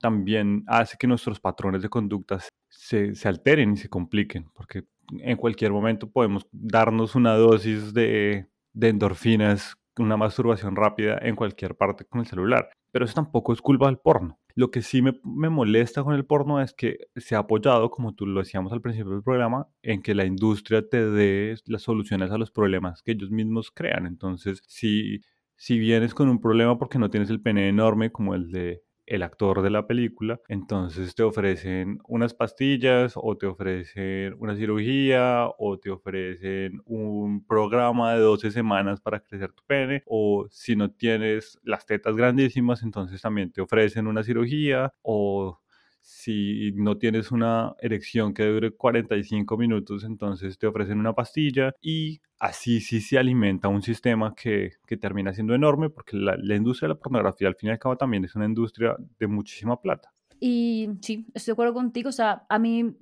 también 0.00 0.64
hace 0.66 0.96
que 0.98 1.06
nuestros 1.06 1.40
patrones 1.40 1.82
de 1.82 1.90
conductas 1.90 2.48
se, 2.68 3.14
se 3.14 3.28
alteren 3.28 3.74
y 3.74 3.76
se 3.76 3.88
compliquen, 3.88 4.50
porque 4.54 4.84
en 5.20 5.36
cualquier 5.36 5.72
momento 5.72 6.10
podemos 6.10 6.46
darnos 6.52 7.14
una 7.14 7.34
dosis 7.34 7.92
de 7.94 8.46
endorfinas, 8.80 9.76
una 9.98 10.16
masturbación 10.16 10.76
rápida 10.76 11.18
en 11.22 11.36
cualquier 11.36 11.76
parte 11.76 12.04
con 12.04 12.20
el 12.20 12.26
celular. 12.26 12.70
Pero 12.92 13.04
eso 13.04 13.14
tampoco 13.14 13.52
es 13.52 13.60
culpa 13.60 13.86
del 13.86 13.98
porno. 13.98 14.40
Lo 14.56 14.70
que 14.70 14.82
sí 14.82 15.00
me, 15.00 15.12
molesta 15.48 16.02
con 16.02 16.14
el 16.14 16.26
porno 16.26 16.60
es 16.60 16.74
que 16.74 16.98
se 17.16 17.36
ha 17.36 17.38
apoyado, 17.38 17.90
como 17.90 18.14
tú 18.14 18.26
lo 18.26 18.40
decíamos 18.40 18.72
al 18.72 18.80
principio 18.80 19.12
del 19.12 19.22
programa, 19.22 19.68
en 19.82 20.02
que 20.02 20.14
la 20.14 20.24
industria 20.24 20.86
te 20.88 21.08
dé 21.08 21.54
las 21.66 21.82
soluciones 21.82 22.30
a 22.32 22.38
los 22.38 22.50
problemas 22.50 23.02
que 23.02 23.12
ellos 23.12 23.30
mismos 23.30 23.70
crean. 23.70 24.06
Entonces, 24.06 24.60
si, 24.66 25.20
si 25.56 25.78
vienes 25.78 26.14
con 26.14 26.28
un 26.28 26.40
problema 26.40 26.78
porque 26.78 26.98
no 26.98 27.10
tienes 27.10 27.30
el 27.30 27.40
pene 27.40 27.68
enorme 27.68 28.10
como 28.10 28.34
el 28.34 28.50
de 28.50 28.82
el 29.10 29.24
actor 29.24 29.60
de 29.60 29.70
la 29.70 29.86
película, 29.88 30.40
entonces 30.48 31.14
te 31.16 31.24
ofrecen 31.24 31.98
unas 32.06 32.32
pastillas 32.32 33.14
o 33.16 33.36
te 33.36 33.46
ofrecen 33.46 34.36
una 34.38 34.54
cirugía 34.54 35.48
o 35.58 35.78
te 35.80 35.90
ofrecen 35.90 36.80
un 36.84 37.44
programa 37.44 38.14
de 38.14 38.20
12 38.20 38.52
semanas 38.52 39.00
para 39.00 39.20
crecer 39.20 39.52
tu 39.52 39.64
pene 39.66 40.04
o 40.06 40.46
si 40.50 40.76
no 40.76 40.92
tienes 40.92 41.58
las 41.64 41.86
tetas 41.86 42.14
grandísimas, 42.14 42.84
entonces 42.84 43.20
también 43.20 43.50
te 43.50 43.60
ofrecen 43.60 44.06
una 44.06 44.22
cirugía 44.22 44.94
o 45.02 45.60
si 46.00 46.72
no 46.74 46.96
tienes 46.98 47.30
una 47.30 47.74
erección 47.80 48.34
que 48.34 48.44
dure 48.44 48.72
45 48.72 49.56
minutos, 49.56 50.04
entonces 50.04 50.58
te 50.58 50.66
ofrecen 50.66 50.98
una 50.98 51.14
pastilla 51.14 51.72
y 51.80 52.20
así 52.38 52.80
sí 52.80 53.00
se 53.00 53.18
alimenta 53.18 53.68
un 53.68 53.82
sistema 53.82 54.34
que, 54.34 54.72
que 54.86 54.96
termina 54.96 55.32
siendo 55.32 55.54
enorme 55.54 55.90
porque 55.90 56.16
la, 56.16 56.36
la, 56.36 56.56
industria 56.56 56.88
de 56.88 56.94
la 56.94 57.00
pornografía 57.00 57.48
al 57.48 57.56
fin 57.56 57.68
y 57.68 57.72
al 57.72 57.78
cabo 57.78 57.96
también 57.96 58.24
es 58.24 58.34
una 58.34 58.46
industria 58.46 58.96
de 59.18 59.26
muchísima 59.26 59.80
plata. 59.80 60.12
Y 60.40 60.88
sí, 61.02 61.26
estoy 61.34 61.52
de 61.52 61.54
acuerdo 61.54 61.74
contigo, 61.74 62.08
o 62.08 62.12
sea, 62.12 62.46
a 62.48 62.58
mí 62.58 62.96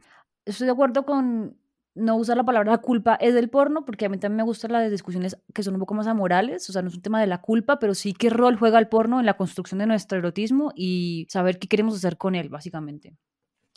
estoy 0.44 0.66
de 0.66 0.72
acuerdo 0.72 1.04
con 1.04 1.56
no 1.98 2.16
usar 2.16 2.36
la 2.36 2.44
palabra 2.44 2.78
culpa 2.78 3.14
es 3.16 3.34
del 3.34 3.50
porno, 3.50 3.84
porque 3.84 4.06
a 4.06 4.08
mí 4.08 4.18
también 4.18 4.38
me 4.38 4.42
gustan 4.44 4.72
las 4.72 4.90
discusiones 4.90 5.36
que 5.52 5.62
son 5.62 5.74
un 5.74 5.80
poco 5.80 5.94
más 5.94 6.06
amorales, 6.06 6.68
o 6.70 6.72
sea, 6.72 6.82
no 6.82 6.88
es 6.88 6.94
un 6.94 7.02
tema 7.02 7.20
de 7.20 7.26
la 7.26 7.40
culpa, 7.40 7.78
pero 7.78 7.94
sí 7.94 8.12
qué 8.12 8.30
rol 8.30 8.56
juega 8.56 8.78
el 8.78 8.88
porno 8.88 9.20
en 9.20 9.26
la 9.26 9.36
construcción 9.36 9.78
de 9.78 9.86
nuestro 9.86 10.18
erotismo 10.18 10.72
y 10.74 11.26
saber 11.28 11.58
qué 11.58 11.68
queremos 11.68 11.94
hacer 11.94 12.16
con 12.16 12.34
él, 12.34 12.48
básicamente. 12.48 13.16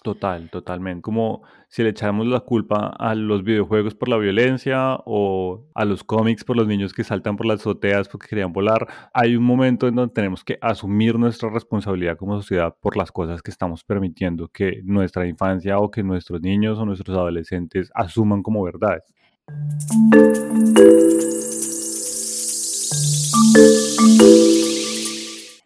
Total, 0.04 0.50
totalmente. 0.50 1.04
Como 1.04 1.44
si 1.68 1.84
le 1.84 1.90
echamos 1.90 2.26
la 2.26 2.40
culpa 2.40 2.88
a 2.98 3.14
los 3.14 3.44
videojuegos 3.44 3.94
por 3.94 4.10
la 4.10 4.18
violencia 4.18 4.98
o 5.06 5.68
a 5.76 5.86
los 5.86 6.04
cómics 6.04 6.44
por 6.44 6.58
los 6.58 6.68
niños 6.68 6.92
que 6.92 7.04
saltan 7.04 7.38
por 7.38 7.46
las 7.46 7.60
azoteas 7.60 8.10
porque 8.10 8.28
querían 8.28 8.52
volar. 8.52 8.88
Hay 9.14 9.36
un 9.36 9.44
momento 9.44 9.88
en 9.88 9.94
donde 9.94 10.12
tenemos 10.12 10.44
que 10.44 10.58
asumir 10.60 11.20
nuestra 11.20 11.52
responsabilidad 11.52 12.18
como 12.18 12.36
sociedad 12.38 12.76
por 12.82 12.98
las 12.98 13.12
cosas 13.12 13.44
que 13.44 13.52
estamos 13.52 13.84
permitiendo 13.84 14.48
que 14.48 14.82
nuestra 14.84 15.28
infancia 15.28 15.78
o 15.78 15.92
que 15.92 16.02
nuestros 16.02 16.42
niños 16.42 16.80
o 16.80 16.86
nuestros 16.86 17.16
adolescentes 17.16 17.92
asuman 17.94 18.42
como 18.42 18.64
verdades. 18.64 19.04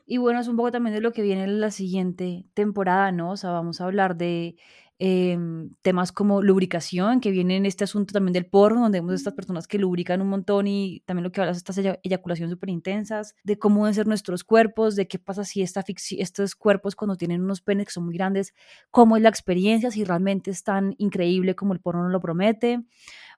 Y 0.07 0.17
bueno, 0.17 0.39
es 0.39 0.47
un 0.47 0.55
poco 0.55 0.71
también 0.71 0.93
de 0.93 1.01
lo 1.01 1.11
que 1.11 1.23
viene 1.23 1.43
en 1.45 1.59
la 1.59 1.71
siguiente 1.71 2.45
temporada, 2.53 3.11
¿no? 3.11 3.31
O 3.31 3.37
sea, 3.37 3.49
vamos 3.51 3.81
a 3.81 3.85
hablar 3.85 4.15
de 4.17 4.55
em, 4.99 5.71
temas 5.81 6.11
como 6.11 6.41
lubricación, 6.43 7.19
que 7.19 7.31
viene 7.31 7.57
en 7.57 7.65
este 7.65 7.83
asunto 7.83 8.13
también 8.13 8.33
del 8.33 8.45
porno, 8.45 8.81
donde 8.81 8.99
vemos 8.99 9.13
a 9.13 9.15
estas 9.15 9.33
personas 9.33 9.67
que 9.67 9.79
lubrican 9.79 10.21
un 10.21 10.29
montón 10.29 10.67
y 10.67 11.01
también 11.05 11.23
lo 11.23 11.31
que 11.31 11.41
hablas, 11.41 11.57
estas 11.57 11.77
eyaculaciones 12.03 12.51
súper 12.51 12.69
intensas, 12.69 13.35
de 13.43 13.57
cómo 13.57 13.81
deben 13.83 13.95
ser 13.95 14.07
nuestros 14.07 14.43
cuerpos, 14.43 14.95
de 14.95 15.07
qué 15.07 15.17
pasa 15.19 15.43
si 15.43 15.61
esta 15.63 15.83
estos 16.11 16.55
cuerpos 16.55 16.95
cuando 16.95 17.17
tienen 17.17 17.41
unos 17.41 17.61
penes 17.61 17.87
que 17.87 17.91
son 17.93 18.05
muy 18.05 18.13
grandes, 18.13 18.53
cómo 18.91 19.17
es 19.17 19.23
la 19.23 19.29
experiencia, 19.29 19.89
si 19.91 20.03
realmente 20.03 20.51
es 20.51 20.63
tan 20.63 20.93
increíble 20.99 21.55
como 21.55 21.73
el 21.73 21.79
porno 21.81 22.03
nos 22.03 22.11
lo 22.11 22.21
promete 22.21 22.83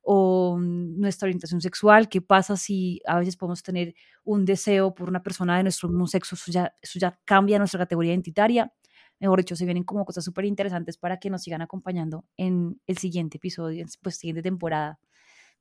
o 0.10 0.58
nuestra 0.58 1.26
orientación 1.26 1.60
sexual, 1.60 2.08
qué 2.08 2.22
pasa 2.22 2.56
si 2.56 3.02
a 3.06 3.20
veces 3.20 3.36
podemos 3.36 3.62
tener 3.62 3.93
un 4.24 4.46
deseo 4.46 4.96
por 4.96 5.10
una 5.10 5.22
persona 5.22 5.58
de 5.58 5.63
nuestro 5.63 5.89
mismo 5.89 6.08
sexo, 6.08 6.36
eso 6.36 6.50
ya, 6.50 6.74
eso 6.82 6.98
ya 6.98 7.20
cambia 7.26 7.58
nuestra 7.60 7.78
categoría 7.80 8.13
identitaria. 8.13 8.72
Mejor 9.20 9.39
dicho, 9.39 9.58
se 9.58 9.65
vienen 9.65 9.84
como 9.84 10.06
cosas 10.06 10.24
súper 10.24 10.46
interesantes 10.46 10.98
para 10.98 11.20
que 11.20 11.30
nos 11.30 11.41
sigan 11.41 11.62
acompañando 11.62 12.24
en 12.38 12.80
el 12.88 12.98
siguiente 12.98 13.36
episodio, 13.36 13.86
pues 14.02 14.15
siguiente 14.15 14.41
temporada 14.41 14.98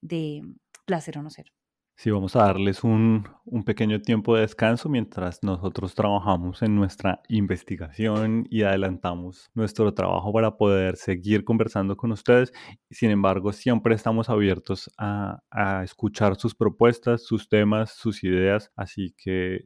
de 0.01 0.43
Placer 0.85 1.19
o 1.19 1.23
No 1.25 1.31
Ser. 1.31 1.53
Sí, 1.99 2.11
vamos 2.11 2.37
a 2.37 2.41
darles 2.41 2.85
un, 2.85 3.27
un, 3.47 3.65
pequeño 3.65 4.03
tiempo 4.03 4.35
de 4.35 4.43
descanso 4.43 4.91
mientras 4.91 5.43
nosotros 5.43 5.95
trabajamos 5.95 6.61
en 6.61 6.77
nuestra 6.77 7.23
investigación 7.29 8.47
y 8.51 8.65
adelantamos 8.65 9.51
nuestro 9.55 9.95
trabajo 9.95 10.31
para 10.31 10.59
poder 10.59 10.97
seguir 10.97 11.43
conversando 11.43 11.97
con 11.97 12.13
ustedes. 12.13 12.53
Sin 12.91 13.11
embargo, 13.11 13.51
siempre 13.55 13.95
estamos 13.95 14.29
abiertos 14.29 14.91
a, 14.99 15.41
a 15.51 15.85
escuchar 15.85 16.37
sus 16.37 16.55
propuestas, 16.55 17.25
sus 17.25 17.49
temas, 17.49 17.93
sus 17.93 18.23
ideas, 18.25 18.71
así 18.77 19.15
que 19.17 19.65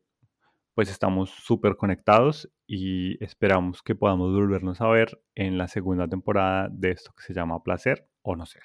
pues 0.77 0.89
estamos 0.89 1.31
súper 1.31 1.75
conectados 1.75 2.49
y 2.65 3.23
esperamos 3.25 3.83
que 3.83 3.97
podamos 3.97 4.33
volvernos 4.33 4.81
a 4.81 4.87
ver 4.87 5.21
en 5.35 5.59
la 5.59 5.67
segunda 5.67 6.07
temporada 6.07 6.69
de 6.71 6.93
esto 6.93 7.13
que 7.17 7.25
se 7.25 7.35
llama 7.35 7.61
Placer 7.65 8.09
o 8.23 8.37
No 8.37 8.47
Ser. 8.47 8.63